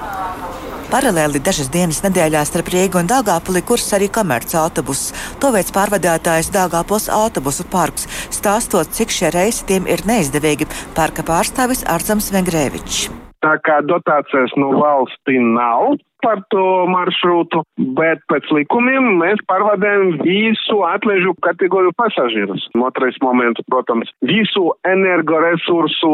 Paralēli 0.92 1.40
dažas 1.40 1.70
dienas 1.72 2.02
nedēļā 2.04 2.42
starp 2.44 2.66
Rīgu 2.68 2.98
un 3.00 3.06
Dāngāpili 3.08 3.62
kurs 3.64 3.86
arī 3.96 4.10
komerci 4.12 4.58
autobusus. 4.60 5.14
To 5.40 5.48
veids 5.54 5.72
pārvadātājs 5.72 6.50
Dāngāpils 6.52 7.06
autobusu 7.08 7.64
parks, 7.72 8.04
stāstot, 8.28 8.92
cik 8.92 9.14
šie 9.16 9.30
reisi 9.32 9.64
tiem 9.70 9.88
ir 9.88 10.04
neizdevīgi, 10.04 10.68
parka 10.92 11.24
pārstāvis 11.24 11.80
Arcams 11.88 12.28
Vengrēvičs. 12.34 13.06
Tā 13.40 13.54
kā 13.64 13.80
dotācijas 13.88 14.52
no 14.60 14.68
valsts 14.76 15.40
nav, 15.56 15.96
par 16.22 16.42
to 16.54 16.86
maršrutu, 16.90 17.62
bet 17.98 18.22
pēc 18.30 18.48
likumiem 18.54 19.18
mēs 19.20 19.42
pārvadājam 19.50 20.16
visu 20.22 20.82
atlaižu 20.86 21.34
kategoriju 21.44 21.94
pasažierus. 21.98 22.68
Otrais 22.78 23.18
moments, 23.22 23.62
protams, 23.70 24.10
visu 24.26 24.70
energoresursu 24.88 26.12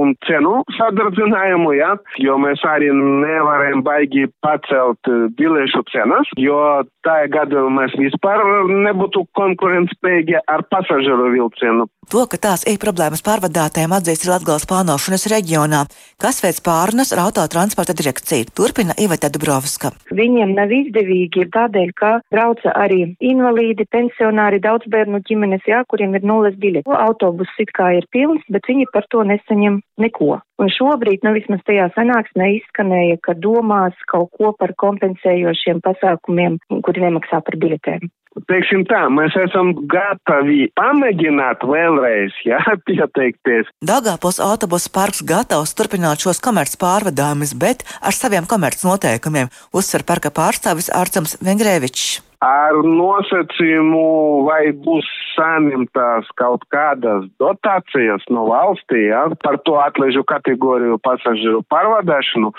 un 0.00 0.14
cenu 0.26 0.62
sadardzinājumu, 0.78 1.74
jā, 1.78 1.94
jo 2.22 2.38
mēs 2.42 2.62
arī 2.68 2.90
nevaram 2.94 3.84
baigi 3.86 4.26
pacelt 4.44 5.12
bilešu 5.38 5.84
cenas, 5.92 6.30
jo 6.40 6.58
tā 7.06 7.16
gada 7.32 7.66
mēs 7.72 7.94
vispār 8.00 8.42
nebūtu 8.68 9.24
konkurentspējīgi 9.38 10.40
ar 10.50 10.64
pasažieru 10.72 11.30
vilcienu. 11.34 11.88
To, 12.12 12.24
ka 12.30 12.36
tās 12.40 12.64
ir 12.68 12.76
problēmas 12.82 13.22
pārvadātājiem 13.24 13.94
atzīst 13.96 14.26
Latgales 14.28 14.66
plānošanas 14.68 15.26
reģionā, 15.32 15.84
kas 16.20 16.42
veids 16.44 16.60
pārunas 16.64 17.12
ar 17.14 17.24
autotransporta 17.24 17.96
direkciju. 17.96 18.50
Turpina 18.56 18.96
Iveta 19.00 19.30
Dubrovska. 19.32 19.92
Viņiem 20.14 20.54
nav 20.58 20.72
izdevīgi 20.74 21.46
tādēļ, 21.54 21.92
ka 21.98 22.12
brauca 22.34 22.74
arī 22.84 23.14
invalīdi, 23.24 23.88
pensionāri, 23.94 24.60
daudz 24.64 24.88
bērnu 24.92 25.22
ģimenes, 25.28 25.64
jā, 25.68 25.82
kuriem 25.88 26.16
ir 26.18 26.26
nulles 26.28 26.58
biļeti. 26.60 26.90
Autobus 27.04 27.52
it 27.62 27.72
kā 27.76 27.94
ir 27.98 28.08
pilns, 28.12 28.44
bet 28.52 28.68
viņi 28.68 28.90
par 28.92 29.08
to 29.12 29.24
nesaņem 29.28 29.80
neko. 30.00 30.40
Un 30.62 30.70
šobrīd, 30.70 31.24
nu 31.26 31.32
vismaz 31.34 31.64
tajā 31.66 31.88
sanāksmē 31.96 32.52
izskanēja, 32.60 33.18
ka 33.24 33.34
domās 33.34 33.96
kaut 34.10 34.30
ko 34.38 34.52
par 34.58 34.76
kompensējošiem 34.78 35.82
pasākumiem, 35.82 36.60
kuri 36.86 37.08
nemaksā 37.08 37.42
par 37.42 37.58
biļetēm. 37.58 38.06
Teiksim 38.50 38.82
tā, 38.90 39.04
mēs 39.14 39.36
esam 39.38 39.72
gatavi 39.90 40.66
pamēģināt 40.78 41.62
vēlreiz, 41.70 42.34
jā, 42.46 42.58
pieteikties. 42.88 43.70
Dāngāpils 43.86 44.42
autobusu 44.42 44.90
parks 44.94 45.22
gatavs 45.26 45.76
turpināt 45.78 46.26
šos 46.26 46.42
komerc 46.44 46.74
pārvadājumus, 46.82 47.54
bet 47.54 47.86
ar 48.02 48.16
saviem 48.16 48.48
komerc 48.50 48.82
noteikumiem, 48.86 49.52
uzsver 49.72 50.06
parka 50.08 50.34
pārstāvis 50.34 50.90
Ārcams 50.92 51.38
Vengrēvičs 51.44 52.22
ar 52.44 52.78
nosacījumu, 52.84 54.04
vai 54.48 54.72
būs 54.84 55.08
saņemtās 55.34 56.28
kaut 56.40 56.64
kādas 56.74 57.26
dotācijas 57.40 58.24
no 58.30 58.46
valstī 58.50 59.06
ja, 59.08 59.26
par 59.44 59.58
to 59.66 59.78
atlaižu 59.80 60.24
kategoriju 60.28 61.00
pasažieru 61.04 61.62
pārvadāšanu, 61.72 62.52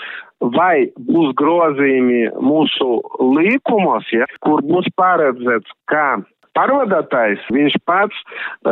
vai 0.56 0.88
būs 0.98 1.32
grozījumi 1.38 2.26
mūsu 2.44 3.00
līkumos, 3.38 4.10
ja, 4.12 4.28
kur 4.44 4.64
būs 4.66 4.90
paredzēts, 4.98 5.72
kā 5.90 6.08
pārvadātājs, 6.56 7.44
viņš 7.52 7.78
pats 7.88 8.18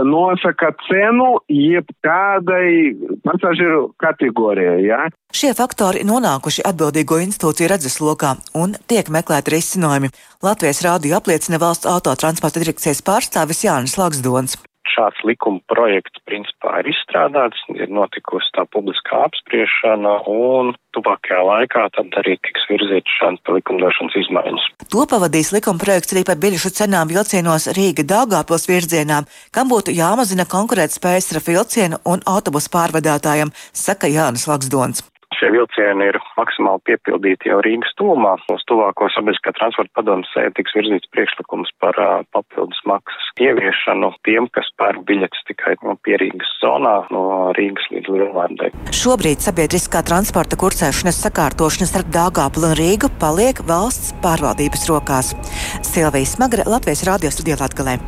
nosaka 0.08 0.72
cenu 0.88 1.30
jebkādai 1.52 2.96
pasažieru 3.26 3.88
kategorijai. 4.02 4.80
Ja? 4.88 5.00
Šie 5.34 5.54
faktori 5.56 6.04
nonākuši 6.08 6.66
atbildīgo 6.68 7.20
institūciju 7.24 7.70
redzeslokā 7.74 8.36
un 8.60 8.76
tiek 8.90 9.10
meklēti 9.12 9.56
risinājumi. 9.56 10.12
Latvijas 10.44 10.84
rādio 10.86 11.18
apliecina 11.18 11.60
valsts 11.62 11.88
autotransporta 11.90 12.62
direkcijas 12.62 13.02
pārstāvis 13.06 13.66
Jānis 13.66 13.98
Lagsdons 14.00 14.58
šāds 14.92 15.20
likuma 15.26 15.62
projekts 15.70 16.22
principā 16.28 16.80
ir 16.82 16.90
izstrādāts, 16.92 17.60
ir 17.74 17.90
notikusi 17.92 18.50
tā 18.56 18.66
publiskā 18.74 19.24
apspriešana 19.28 20.16
un 20.30 20.74
tuvākajā 20.96 21.40
laikā 21.48 21.86
tad 21.96 22.18
arī 22.20 22.36
tiks 22.46 22.66
virzīts 22.70 23.16
šāds 23.20 23.54
likumdošanas 23.56 24.18
izmaiņas. 24.24 24.68
To 24.94 25.06
pavadīs 25.10 25.52
likuma 25.56 25.82
projekts 25.82 26.14
arī 26.14 26.24
par 26.28 26.38
biļešu 26.42 26.74
cenām 26.80 27.10
vilcienos 27.12 27.70
Rīga 27.78 28.06
Daugāpils 28.14 28.68
virzienā, 28.70 29.24
kam 29.54 29.72
būtu 29.72 29.94
jāmazina 29.96 30.46
konkurētspējas 30.50 31.32
ar 31.34 31.42
vilcienu 31.48 32.02
un 32.04 32.22
autobusu 32.36 32.72
pārvadātājiem, 32.74 33.54
saka 33.72 34.10
Jānis 34.12 34.48
Laksdons. 34.50 35.06
Šie 35.38 35.50
vilcieni 35.54 36.08
ir 36.10 36.18
maksimāli 36.38 36.82
piepildīti 36.88 37.50
jau 37.50 37.58
Rīgas 37.64 37.94
tūmā. 37.98 38.34
Uz 38.54 38.62
tuvāko 38.70 39.08
sabiedriskā 39.14 39.54
transporta 39.56 39.90
padomu 39.98 40.26
sēdi 40.30 40.54
tiks 40.60 40.76
virzīts 40.78 41.10
priekšlikums 41.14 41.72
par 41.82 41.98
uh, 42.00 42.22
papildus 42.36 42.80
maksas 42.88 43.30
ieviešanu 43.42 44.12
tiem, 44.28 44.48
kas 44.54 44.68
pērk 44.80 45.02
biļetes 45.08 45.44
tikai 45.50 45.76
no 45.82 45.96
pierīgas 46.06 46.50
zonā, 46.62 46.96
no 47.14 47.24
Rīgas 47.58 47.90
līdz 47.94 48.12
Lielvārdai. 48.14 48.72
Šobrīd 48.94 49.42
sabiedriskā 49.44 50.04
transporta 50.06 50.58
kursēšanas 50.60 51.22
sakārtošana 51.26 51.90
starp 51.90 52.12
Dāngāpulu 52.14 52.70
un 52.70 52.78
Rīgu 52.78 53.10
paliek 53.22 53.62
valsts 53.68 54.14
pārvaldības 54.24 54.86
rokās. 54.92 55.34
Silvija 55.82 56.34
Smagra, 56.36 56.68
Latvijas 56.76 57.06
radio 57.10 57.34
studijā 57.34 57.58
Latgalē. 57.58 57.98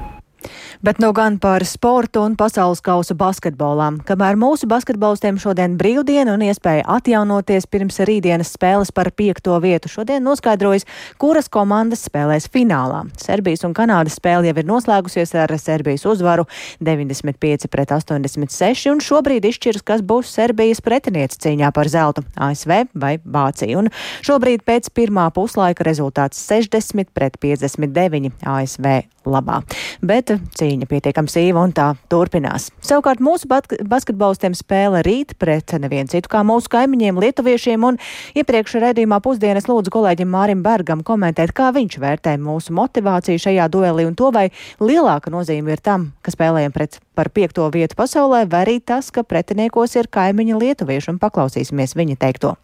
Bet 0.83 0.99
nu 0.99 1.13
gan 1.13 1.39
par 1.41 1.65
sportu 1.65 2.21
un 2.21 2.35
pasaules 2.37 2.83
kausa 2.85 3.15
basketbolā. 3.17 3.89
Kamēr 4.09 4.37
mūsu 4.37 4.69
basketbolistiem 4.69 5.39
šodien 5.41 5.77
brīvdiena 5.81 6.35
un 6.37 6.45
iespēja 6.45 6.85
atjaunoties 6.97 7.69
pirms 7.71 8.01
rītdienas 8.05 8.53
spēles 8.57 8.93
par 8.93 9.11
piekto 9.17 9.57
vietu, 9.63 9.89
šodien 9.89 10.25
noskaidrojas, 10.27 10.85
kuras 11.21 11.49
komandas 11.53 12.05
spēlēs 12.09 12.51
finālā. 12.53 13.05
Serbijas 13.21 13.65
un 13.65 13.77
Kanādas 13.77 14.19
spēle 14.21 14.51
jau 14.51 14.57
ir 14.57 14.69
noslēgusies 14.69 15.33
ar 15.41 15.55
Serbijas 15.61 16.05
uzvaru 16.09 16.45
95 16.85 17.71
pret 17.73 17.97
86, 17.97 18.91
un 18.93 19.01
šobrīd 19.01 19.49
izšķiras, 19.49 19.87
kas 19.87 20.05
būs 20.05 20.35
Serbijas 20.37 20.85
pretiniece 20.85 21.41
cīņā 21.47 21.73
par 21.73 21.89
zeltu- 21.89 22.27
ASV 22.49 22.89
vai 22.95 23.17
Vācija. 23.25 23.79
Un 23.79 23.89
šobrīd 24.23 24.65
pēc 24.67 24.93
pirmā 24.93 25.31
puslaika 25.33 25.85
rezultāts 25.85 26.45
60 26.45 27.13
pret 27.15 27.41
59 27.41 28.33
ASV 28.45 29.05
labā. 29.27 29.63
Bet 30.03 30.31
cīņa 30.67 30.89
pietiekami 30.91 31.31
sīva 31.31 31.63
un 31.67 31.73
tā 31.77 31.93
turpinās. 32.11 32.71
Savukārt 32.85 33.23
mūsu 33.23 33.49
basketbolistiem 33.49 34.57
spēle 34.57 35.03
rīt 35.07 35.37
pret 35.41 35.77
nevienu 35.81 36.11
citu 36.11 36.31
kā 36.33 36.43
mūsu 36.47 36.71
kaimiņiem, 36.73 37.21
lietuviešiem, 37.23 37.87
un 37.87 38.01
iepriekš 38.39 38.79
redzījumā 38.83 39.21
pusdienas 39.25 39.69
lūdzu 39.71 39.93
kolēģim 39.95 40.31
Mārim 40.33 40.65
Bergam 40.67 41.05
komentēt, 41.07 41.55
kā 41.57 41.71
viņš 41.77 41.99
vērtē 42.03 42.37
mūsu 42.43 42.75
motivāciju 42.77 43.43
šajā 43.47 43.69
duelī 43.73 44.09
un 44.09 44.19
to, 44.19 44.33
vai 44.35 44.49
lielāka 44.83 45.33
nozīme 45.33 45.77
ir 45.77 45.85
tam, 45.85 46.11
ka 46.23 46.35
spēlējam 46.35 46.75
pret 46.75 47.01
par 47.17 47.31
piekto 47.33 47.69
vietu 47.73 47.99
pasaulē, 47.99 48.45
vai 48.51 48.67
arī 48.67 48.79
tas, 48.85 49.13
ka 49.15 49.25
pretiniekos 49.27 49.97
ir 50.01 50.11
kaimiņi 50.13 50.63
lietuvieši, 50.63 51.15
un 51.15 51.23
paklausīsimies 51.23 51.97
viņa 51.99 52.23
teikto. 52.27 52.57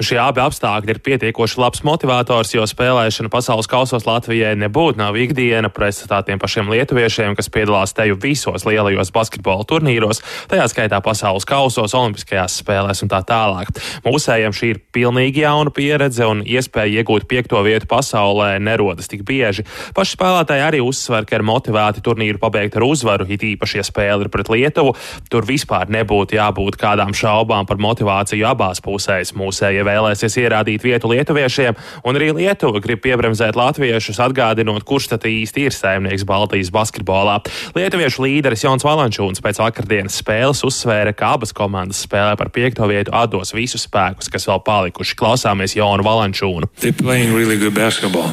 Šie 0.00 0.16
abi 0.16 0.40
apstākļi 0.40 0.94
ir 0.94 0.98
pietiekoši 1.04 1.58
labs 1.60 1.82
motivators, 1.84 2.54
jo 2.54 2.62
spēlēšana 2.64 3.28
pasaules 3.28 3.66
kausos 3.68 4.06
Latvijai 4.08 4.54
nebūtu 4.56 4.96
nav 4.96 5.16
ikdiena 5.20 5.68
pretstatā 5.68 6.22
tiem 6.24 6.40
pašiem 6.40 6.70
lietuviešiem, 6.72 7.34
kas 7.36 7.50
piedalās 7.52 7.92
teju 7.92 8.16
visos 8.22 8.64
lielajos 8.64 9.12
basketbola 9.12 9.66
turnīros, 9.68 10.22
tajā 10.48 10.70
skaitā 10.72 11.02
pasaules 11.04 11.44
kausos, 11.44 11.92
olimpiskajās 11.92 12.56
spēlēs 12.62 13.04
un 13.04 13.10
tā 13.12 13.20
tālāk. 13.28 13.74
Mūsējiem 14.06 14.56
šī 14.56 14.70
ir 14.72 14.80
pilnīgi 14.96 15.44
jauna 15.44 15.74
pieredze 15.76 16.24
un 16.24 16.40
iespēja 16.48 17.02
iegūt 17.02 17.28
piekto 17.28 17.60
vietu 17.68 17.90
pasaulē 17.92 18.54
nerodas 18.56 19.12
tik 19.12 19.26
bieži. 19.28 19.66
Paši 19.92 20.16
spēlētāji 20.16 20.64
arī 20.64 20.80
uzsver, 20.80 21.28
ka 21.28 21.36
ir 21.36 21.44
motivēti 21.44 22.00
turnīru 22.08 22.40
pabeigt 22.40 22.80
ar 22.80 22.88
uzvaru, 22.88 23.28
it 23.28 23.44
īpaši, 23.44 23.82
ja 23.82 23.84
spēle 23.84 24.24
ir 24.24 24.32
pret 24.32 24.48
Lietuvu. 24.48 24.96
Tur 25.28 25.44
vispār 25.44 25.92
nebūtu 25.92 26.40
jābūt 26.40 26.80
kādām 26.80 27.12
šaubām 27.12 27.68
par 27.68 27.76
motivāciju 27.84 28.48
abās 28.48 28.80
pusēs. 28.80 29.36
Mūsējie 29.36 29.89
vēlēsies 29.90 30.38
ierādīt 30.40 30.84
vietu 30.86 31.10
lietuviešiem, 31.12 31.78
un 32.06 32.18
arī 32.18 32.30
Lietuva 32.36 32.80
grib 32.82 33.02
piebremzēt 33.04 33.58
latviešus, 33.58 34.20
atgādinot, 34.22 34.86
kurš 34.88 35.10
tad 35.14 35.26
īsti 35.28 35.66
ir 35.68 35.76
saimnieks 35.76 36.26
Baltijas 36.28 36.72
basketbolā. 36.74 37.40
Lietuviešu 37.76 38.24
līderis 38.26 38.64
Jons 38.64 38.86
Valančūns 38.86 39.42
pēc 39.44 39.60
vakardienas 39.62 40.18
spēles 40.22 40.62
uzsvēra, 40.66 41.14
ka 41.16 41.34
abas 41.36 41.54
komandas 41.56 42.02
spēlē 42.06 42.36
par 42.40 42.52
piekto 42.54 42.86
vietu 42.90 43.14
atdos 43.16 43.54
visus 43.56 43.86
spēkus, 43.88 44.30
kas 44.32 44.46
vēl 44.48 44.62
palikuši. 44.66 45.16
Klausāmies 45.20 45.76
Jonu 45.76 46.06
Valančūnu. 46.06 46.70
Really 46.80 47.58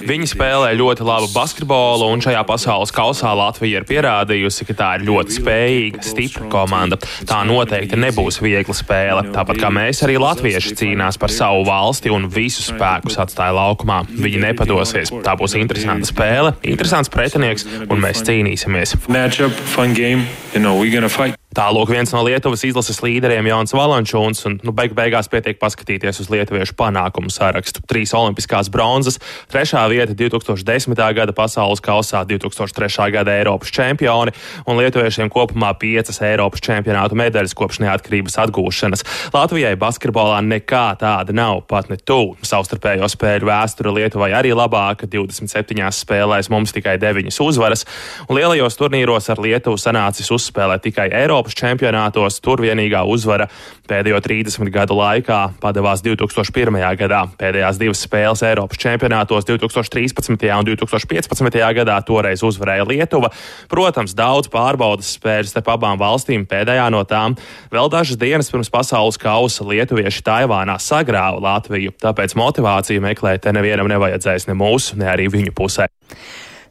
Viņi 0.08 0.30
spēlē 0.32 0.74
ļoti 0.78 1.06
labu 1.08 1.30
basketbolu, 1.34 2.10
un 2.14 2.24
šajā 2.24 2.44
pasaules 2.48 2.94
kausā 2.96 3.34
Latvija 3.38 3.82
ir 3.82 3.88
pierādījusi, 3.88 4.68
ka 4.70 4.78
tā 4.78 4.90
ir 4.98 5.08
ļoti 5.10 5.38
spējīga, 5.40 6.04
stipra 6.06 6.48
komanda. 6.52 7.00
Tā 7.28 7.42
noteikti 7.48 8.00
nebūs 8.00 8.40
viegla 8.44 8.76
spēle. 8.78 9.26
Tāpat 9.36 9.62
kā 9.62 9.72
mēs, 9.74 10.04
arī 10.06 10.18
latvieši 10.22 10.76
cīnās 10.82 11.20
par 11.22 11.34
savu 11.38 11.64
valsti 11.68 12.12
un 12.14 12.28
visus 12.34 12.70
spēkus 12.72 13.20
atstāja 13.22 13.56
laukumā. 13.58 14.04
Viņi 14.10 14.44
nepadosies. 14.48 15.14
Tā 15.26 15.38
būs 15.40 15.58
interesanta 15.60 16.10
spēle, 16.10 16.56
interesants 16.68 17.12
pretinieks, 17.14 17.68
un 17.88 18.04
mēs 18.04 18.24
cīnīsimies. 18.28 18.98
Matchup, 19.08 19.54
fun 19.76 19.94
game. 19.98 20.28
You 20.54 20.62
know, 20.64 20.78
we're 20.80 20.94
gonna 20.94 21.10
fight. 21.10 21.38
Tālāk 21.56 21.90
viens 21.90 22.12
no 22.12 22.20
Lietuvas 22.28 22.62
izlases 22.68 23.00
līderiem 23.00 23.48
Jānis 23.48 23.72
Valančūns, 23.74 24.44
un 24.50 24.58
nu, 24.68 24.74
beig 24.76 24.92
beigās 24.94 25.30
pietiek 25.32 25.56
paskatīties 25.58 26.20
uz 26.20 26.28
lietuviešu 26.30 26.76
panākumu 26.78 27.32
sarakstu. 27.32 27.80
Trīs 27.88 28.12
olimpiskās 28.14 28.68
bronzas, 28.70 29.16
trešā 29.50 29.86
vieta 29.90 30.12
2010. 30.12 30.92
gada 31.18 31.34
pasaules 31.34 31.80
kausā, 31.82 32.26
2003. 32.28 33.08
gada 33.16 33.34
Eiropas 33.40 33.72
čempioni, 33.74 34.34
un 34.68 34.78
lietuviešiem 34.78 35.32
kopumā 35.34 35.72
piecas 35.80 36.20
Eiropas 36.28 36.62
čempionātu 36.68 37.18
medaļas 37.18 37.56
kopš 37.58 37.80
neatkarības 37.86 38.38
atgūšanas. 38.44 39.06
Latvijai 39.34 39.74
basketbolā 39.80 40.44
nekā 40.46 40.84
tāda 41.00 41.34
nav, 41.34 41.64
pat 41.72 41.90
ne 41.90 41.98
tuvu. 41.98 42.36
Savstarpējo 42.46 43.08
spēļu 43.16 43.50
vēsture 43.50 43.96
Lietuvai 43.96 44.30
arī 44.36 44.52
labāka, 44.52 45.08
27 45.10 45.90
spēlēs 46.04 46.52
mums 46.54 46.76
tikai 46.76 47.00
9 47.02 47.42
uzvaras, 47.48 47.88
un 48.28 48.38
lielajos 48.38 48.78
turnīros 48.78 49.32
ar 49.32 49.42
Lietuvu 49.42 49.80
sanācis 49.82 50.30
uzspēlēt 50.36 50.86
tikai 50.92 51.10
Eiropas 51.24 51.37
Eiropas 51.38 51.54
čempionātos. 51.54 52.40
Tur 52.42 52.64
vienīgā 52.66 53.04
uzvara 53.06 53.46
pēdējo 53.88 54.18
30 54.26 54.72
gadu 54.74 54.96
laikā 54.98 55.60
padevās 55.62 56.02
2001. 56.02 56.74
gadā. 56.98 57.20
Pēdējās 57.38 57.78
divas 57.78 58.02
spēles 58.02 58.42
Eiropas 58.42 58.80
čempionātos 58.82 59.46
2013. 59.46 60.34
un 60.34 60.66
2015. 60.66 61.60
gadā 61.78 62.00
toreiz 62.02 62.42
uzvarēja 62.42 62.88
Lietuva. 62.90 63.30
Protams, 63.70 64.16
daudz 64.18 64.50
pārbaudas 64.50 65.14
spēļu 65.20 65.52
starp 65.52 65.70
abām 65.76 66.02
valstīm. 66.02 66.48
Pēdējā 66.50 66.90
no 66.90 67.04
tām 67.06 67.38
vēl 67.70 67.94
dažas 67.94 68.18
dienas 68.18 68.50
pirms 68.50 68.74
pasaules 68.74 69.22
kausa 69.22 69.68
lietuvieši 69.68 70.26
Taivānā 70.26 70.80
sagrāva 70.82 71.38
Latviju, 71.38 71.94
tāpēc 72.02 72.34
motivāciju 72.34 73.06
meklēt 73.06 73.46
te 73.46 73.54
nevienam 73.54 73.94
nevajadzēs 73.94 74.50
ne 74.50 74.58
mūsu, 74.58 74.98
ne 74.98 75.14
arī 75.14 75.30
viņu 75.30 75.54
pusē. 75.54 75.86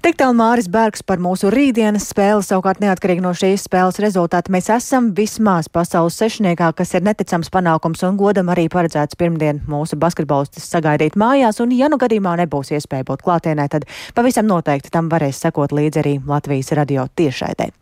Tik 0.04 0.18
tālu 0.20 0.36
Māris 0.36 0.66
Bergs 0.68 1.00
par 1.06 1.20
mūsu 1.22 1.48
rītdienas 1.52 2.04
spēli. 2.10 2.44
Savukārt, 2.44 2.82
neatkarīgi 2.84 3.22
no 3.24 3.32
šīs 3.36 3.64
spēles 3.66 3.96
rezultāta, 4.02 4.52
mēs 4.52 4.68
esam 4.74 5.08
vismaz 5.16 5.70
pasaules 5.72 6.18
sešniekā, 6.20 6.68
kas 6.76 6.92
ir 6.94 7.06
neticams 7.06 7.48
panākums 7.52 8.04
un 8.06 8.18
godam 8.20 8.52
arī 8.52 8.66
paredzēts 8.72 9.16
pirmdien 9.18 9.62
mūsu 9.70 9.98
basketbolistus 10.00 10.68
sagaidīt 10.68 11.16
mājās. 11.18 11.62
Un, 11.64 11.72
ja 11.74 11.88
nu 11.90 11.98
gadījumā 12.02 12.36
nebūs 12.42 12.74
iespēja 12.76 13.06
būt 13.08 13.24
klātienē, 13.24 13.66
tad 13.72 13.88
pavisam 14.14 14.46
noteikti 14.50 14.92
tam 14.92 15.08
varēs 15.12 15.40
sekot 15.46 15.72
līdzi 15.74 16.02
arī 16.02 16.14
Latvijas 16.28 16.74
radio 16.76 17.08
tiešraidē. 17.16 17.72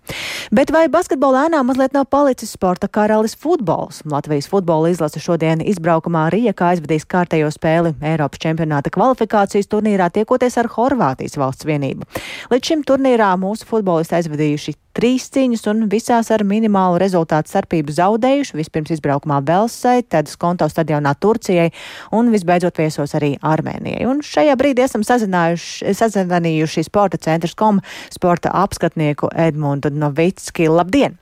Bet 0.54 0.70
vai 0.70 0.86
basketbola 0.92 1.46
ēnā 1.48 1.62
mazliet 1.66 1.94
nav 1.96 2.06
palicis 2.12 2.54
sporta 2.54 2.88
karalis 2.88 3.34
futbols? 3.40 4.02
Latvijas 4.08 4.48
futbola 4.52 4.92
izlase 4.92 5.20
šodien 5.20 5.64
izbraukumā 5.64 6.28
Rijekā 6.32 6.74
aizvedīs 6.74 7.08
kārtējo 7.08 7.50
spēli 7.52 7.94
Eiropas 8.04 8.42
čempionāta 8.44 8.92
kvalifikācijas 8.94 9.70
turnīrā 9.72 10.10
tiekoties 10.14 10.60
ar 10.60 10.68
Horvātijas 10.76 11.38
valsts 11.40 11.68
vienību. 11.68 12.03
Līdz 12.52 12.70
šim 12.70 12.82
turnīrā 12.86 13.32
mūsu 13.40 13.66
futbolisti 13.68 14.18
aizvadījuši 14.18 14.74
trīs 14.94 15.26
cīņas 15.34 15.64
un 15.72 15.86
visās 15.90 16.30
ar 16.34 16.44
minimālu 16.46 17.00
rezultātu 17.02 17.50
starpību 17.50 17.94
zaudējuši. 17.96 18.56
Vispirms 18.58 18.94
izbraukumā 18.94 19.40
Velsai, 19.46 20.02
tad 20.06 20.30
Skonto 20.30 20.68
stadionā 20.70 21.14
Turcijai 21.18 21.70
un 22.14 22.30
visbeidzot 22.34 22.78
viesos 22.78 23.16
arī 23.18 23.34
Armēnijai. 23.42 24.04
Un 24.10 24.22
šajā 24.24 24.54
brīdī 24.60 24.86
esam 24.86 25.04
sazvanījuši 25.06 26.86
sporta 26.86 27.20
centrs 27.20 27.56
kom 27.58 27.82
sporta 28.14 28.54
apskatnieku 28.64 29.32
Edmundu 29.34 29.90
Novicki. 29.94 30.70
Labdien! 30.70 31.18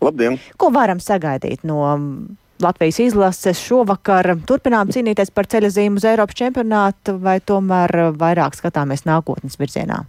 Labdien! 0.00 0.40
Ko 0.56 0.72
varam 0.72 1.02
sagaidīt 1.04 1.66
no 1.68 1.82
Latvijas 2.60 3.00
izlases 3.02 3.60
šovakar 3.64 4.34
turpinām 4.48 4.90
cīnīties 4.92 5.32
par 5.34 5.48
ceļa 5.50 5.72
zīmu 5.74 6.00
uz 6.00 6.06
Eiropas 6.08 6.38
čempionātu, 6.38 7.16
vai 7.22 7.38
tomēr 7.40 8.12
vairāk 8.20 8.58
skatāmies 8.58 9.06
nākotnes 9.08 9.58
virzienā? 9.60 10.02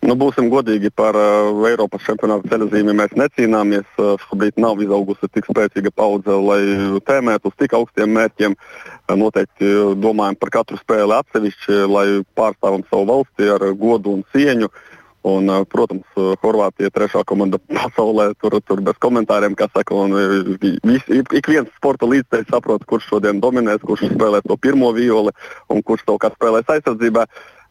Nu, 0.00 0.14
būsim 0.16 0.46
godīgi 0.48 0.88
par 0.96 1.16
uh, 1.18 1.50
Eiropas 1.68 2.06
čempionāta 2.06 2.48
ceļzīmi. 2.48 2.94
Mēs 2.96 3.12
necīnāmies. 3.20 3.88
Uh, 4.00 4.14
šobrīd 4.24 4.56
nav 4.62 4.80
izaugusi 4.80 5.28
tik 5.28 5.50
spēcīga 5.50 5.92
paudze, 5.92 6.32
lai 6.40 6.60
tēmētu 7.04 7.52
uz 7.52 7.58
tik 7.60 7.74
augstiem 7.76 8.14
mērķiem. 8.16 8.56
Uh, 8.56 9.18
noteikti 9.20 9.74
domājam 10.00 10.38
par 10.40 10.54
katru 10.56 10.80
spēli 10.80 11.18
atsevišķi, 11.18 11.82
lai 11.92 12.06
pārstāvam 12.38 12.86
savu 12.88 13.10
valsti 13.12 13.52
ar 13.52 13.66
godu 13.82 14.16
un 14.16 14.24
cieņu. 14.32 14.70
Uh, 14.72 14.89
Un, 15.26 15.50
protams, 15.68 16.06
Horvātija 16.40 16.88
ir 16.88 16.94
trešā 16.96 17.20
komanda 17.28 17.58
pasaulē. 17.68 18.30
Tur, 18.40 18.56
tur 18.64 18.80
bez 18.84 18.96
komentāriem, 19.04 19.52
kas 19.58 19.72
saka, 19.74 19.92
un 19.92 20.16
vis, 20.62 21.04
ik 21.12 21.50
viens 21.50 21.68
sporta 21.76 22.08
līdzekļs 22.08 22.48
saprot, 22.48 22.86
kurš 22.88 23.10
šodien 23.10 23.42
dominēs, 23.42 23.84
kurš 23.84 24.08
spēlē 24.14 24.40
to 24.46 24.56
pirmo 24.56 24.94
violi 24.96 25.34
un 25.68 25.84
kurš 25.84 26.06
savukārt 26.06 26.38
spēlēs 26.40 26.72
aizsardzībā. 26.72 27.26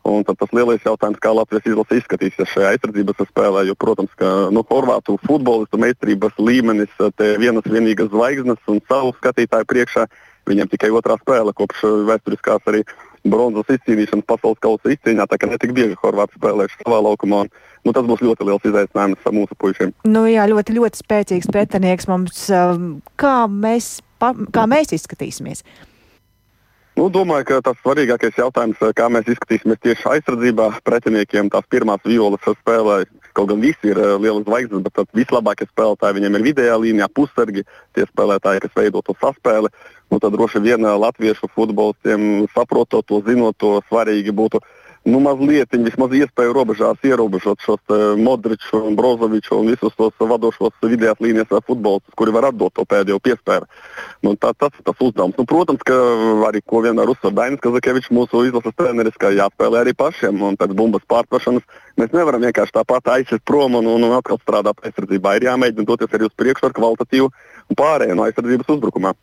Un 0.09 0.23
tad 0.23 0.37
tas 0.39 0.53
lielais 0.55 0.85
jautājums, 0.85 1.19
kā 1.19 1.33
Latvijas 1.35 1.65
izlase 1.67 1.97
izskatīsies 1.99 2.53
šajā 2.53 2.69
aizsardzības 2.75 3.25
spēlē, 3.33 3.65
jo, 3.67 3.75
protams, 3.75 4.13
ka 4.17 4.47
nu, 4.53 4.63
Horvātu 4.69 5.17
futbolistu 5.25 5.81
meistarības 5.81 6.37
līmenis, 6.39 6.93
te 7.19 7.33
vienas 7.41 7.67
vienīgas 7.67 8.13
zvaigznes 8.13 8.71
un 8.71 8.79
savu 8.87 9.11
skatītāju 9.17 9.67
priekšā 9.67 10.05
viņiem 10.49 10.71
tikai 10.71 10.89
otrā 10.95 11.17
spēle 11.19 11.53
kopš 11.55 11.83
vēsturiskās 12.09 12.69
arī 12.71 12.83
bronzas 13.27 13.69
izcīnīšanas 13.75 14.27
pasaules 14.29 14.61
kausa 14.63 14.93
izcīņā, 14.93 15.27
tā 15.29 15.39
kā 15.39 15.49
netik 15.51 15.73
bieži 15.77 15.97
Horvāti 16.01 16.39
spēlējuši 16.39 16.81
savā 16.83 17.01
laukumā. 17.05 17.43
Nu, 17.87 17.93
tas 17.95 18.07
būs 18.07 18.23
ļoti 18.23 18.47
liels 18.47 18.65
izaicinājums 18.67 19.29
mūsu 19.35 19.55
puišiem. 19.59 19.93
Nu, 20.07 20.25
jā, 20.29 20.47
ļoti, 20.51 20.75
ļoti 20.79 21.03
spēcīgs 21.03 21.51
pretinieks 21.51 22.09
mums. 22.11 22.47
Um, 22.51 22.89
kā 23.19 23.43
mēs, 23.51 23.99
kā 24.19 24.65
mēs 24.69 24.91
izskatīsimies? 24.97 25.63
Nu, 26.99 27.07
domāju, 27.07 27.45
ka 27.47 27.61
tas 27.63 27.77
svarīgākais 27.79 28.35
jautājums, 28.41 28.81
kā 28.97 29.05
mēs 29.07 29.29
izskatīsimies 29.31 29.79
tieši 29.85 30.09
aizsardzībā 30.17 30.65
pretiniekiem, 30.83 31.47
tās 31.53 31.67
pirmās 31.71 32.03
violas 32.03 32.43
spēlē. 32.43 33.05
Kaut 33.39 33.47
gan 33.47 33.61
visi 33.63 33.87
ir 33.87 33.95
uh, 33.95 34.17
lieli 34.19 34.43
zvaigznes, 34.43 34.81
bet 34.83 35.13
vislabākie 35.15 35.63
spēlētāji 35.69 36.17
viņiem 36.17 36.33
ir 36.35 36.41
vidējā 36.49 36.73
līnijā, 36.83 37.05
pussargi, 37.15 37.63
tie 37.95 38.03
spēlētāji, 38.09 38.65
kas 38.65 38.73
veido 38.75 38.99
to 38.99 39.15
saspēli. 39.21 39.71
Nu, 40.11 40.19
tad 40.19 40.35
droši 40.35 40.59
vien 40.65 40.83
latviešu 40.83 41.47
futbolistiem, 41.55 42.49
saprotot 42.51 43.07
to, 43.07 43.21
zinot 43.23 43.55
to, 43.55 43.77
svarīgi 43.87 44.35
būtu 44.35 44.59
nu, 45.09 45.19
mazliet, 45.23 45.73
vismaz 45.85 46.13
iespēju 46.15 46.53
robežās 46.55 47.03
ierobežot 47.05 47.61
šos 47.65 47.93
Modriču, 48.19 48.81
Brozoviču 48.97 49.57
un 49.59 49.71
visus 49.73 49.95
tos 49.97 50.15
vadošos 50.19 50.75
vidējās 50.85 51.21
līnijas 51.23 51.51
futbolistus, 51.67 52.15
kuri 52.19 52.33
var 52.35 52.49
atdot 52.49 52.73
to 52.77 52.85
pēdējo 52.89 53.19
piespēli. 53.23 53.67
Nu, 54.25 54.35
tā, 54.35 54.51
tas 54.57 54.73
ir 54.77 54.85
tas 54.87 55.01
uzdevums. 55.03 55.37
Nu, 55.39 55.45
protams, 55.49 55.83
ka 55.87 55.97
arī 56.49 56.61
ko 56.65 56.83
vienmēr 56.85 57.11
uzsver 57.13 57.33
Dainis 57.35 57.61
Kazakevičs, 57.63 58.11
mūsu 58.15 58.45
izlases 58.47 58.75
treneris, 58.77 59.17
ka 59.19 59.31
jāspēlē 59.35 59.83
arī 59.83 59.95
pašiem. 59.97 60.41
Un 60.45 60.57
pēc 60.59 60.73
bumbas 60.77 61.05
pārtveršanas 61.09 61.65
mēs 61.99 62.15
nevaram 62.15 62.43
vienkārši 62.47 62.75
tāpat 62.79 63.13
aiziet 63.15 63.45
prom 63.47 63.79
un, 63.79 63.87
un 63.87 64.09
atkal 64.17 64.41
strādāt 64.43 64.83
aizsardzībā. 64.85 65.37
Ir 65.37 65.49
jāmēģina 65.49 65.87
doties 65.87 66.15
arī 66.15 66.27
uz 66.27 66.35
priekšu 66.39 66.69
ar 66.69 66.75
kvalitatīvu 66.77 67.31
pārēju 67.77 68.17
no 68.17 68.25
aizsardzības 68.27 68.75
uzbrukumā. 68.75 69.13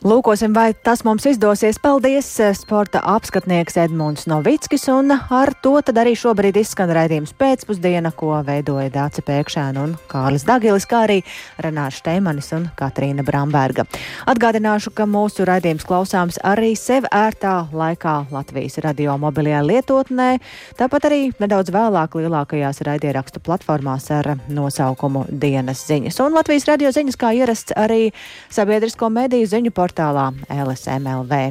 Lūkosim, 0.00 0.54
vai 0.56 0.70
tas 0.72 1.02
mums 1.04 1.26
izdosies. 1.28 1.76
Paldies, 1.82 2.28
eh, 2.40 2.54
sporta 2.56 3.02
apskatnieks 3.04 3.76
Edmunds 3.76 4.24
Novickis, 4.24 4.88
un 4.88 5.12
ar 5.12 5.52
to 5.62 5.74
tad 5.82 5.98
arī 6.00 6.14
šobrīd 6.16 6.56
izskan 6.56 6.88
raidījums 6.88 7.34
pēcpusdiena, 7.36 8.14
ko 8.16 8.32
veidoja 8.46 8.88
Dāca 8.90 9.20
Pēkšēna 9.20 9.82
un 9.84 9.98
Kārlis 10.08 10.46
Dagilis, 10.48 10.86
kā 10.88 11.04
arī 11.04 11.18
Renāša 11.60 12.00
Steimanis 12.00 12.48
un 12.56 12.70
Katrīna 12.78 13.22
Bramberga. 13.22 13.84
Atgādināšu, 14.26 14.94
ka 14.94 15.04
mūsu 15.04 15.44
raidījums 15.44 15.84
klausāms 15.84 16.38
arī 16.42 16.72
sev 16.78 17.04
ērtā 17.12 17.68
laikā 17.68 18.30
Latvijas 18.32 18.78
radio 18.78 19.18
mobilajā 19.18 19.60
lietotnē, 19.66 20.40
tāpat 20.78 21.10
arī 21.10 21.20
nedaudz 21.38 21.68
vēlāk 21.68 22.16
lielākajās 22.16 22.80
raidierakstu 22.88 23.40
platformās 23.44 24.08
ar 24.10 24.38
nosaukumu 24.48 25.26
Dienas 25.28 25.84
ziņas. 25.84 26.22
Un 26.24 26.40
Latvijas 26.40 26.64
radio 26.72 26.88
ziņas, 26.88 27.20
kā 27.20 27.34
ierasts, 27.36 27.69
arī 27.76 28.10
sabiedrisko 28.52 29.10
mediju 29.12 29.50
ziņu 29.50 29.74
portālā 29.76 30.30
LSMLV. 30.48 31.44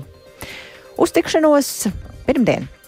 Uz 1.00 1.16
tikšanos 1.16 1.72
pirmdien! 2.28 2.79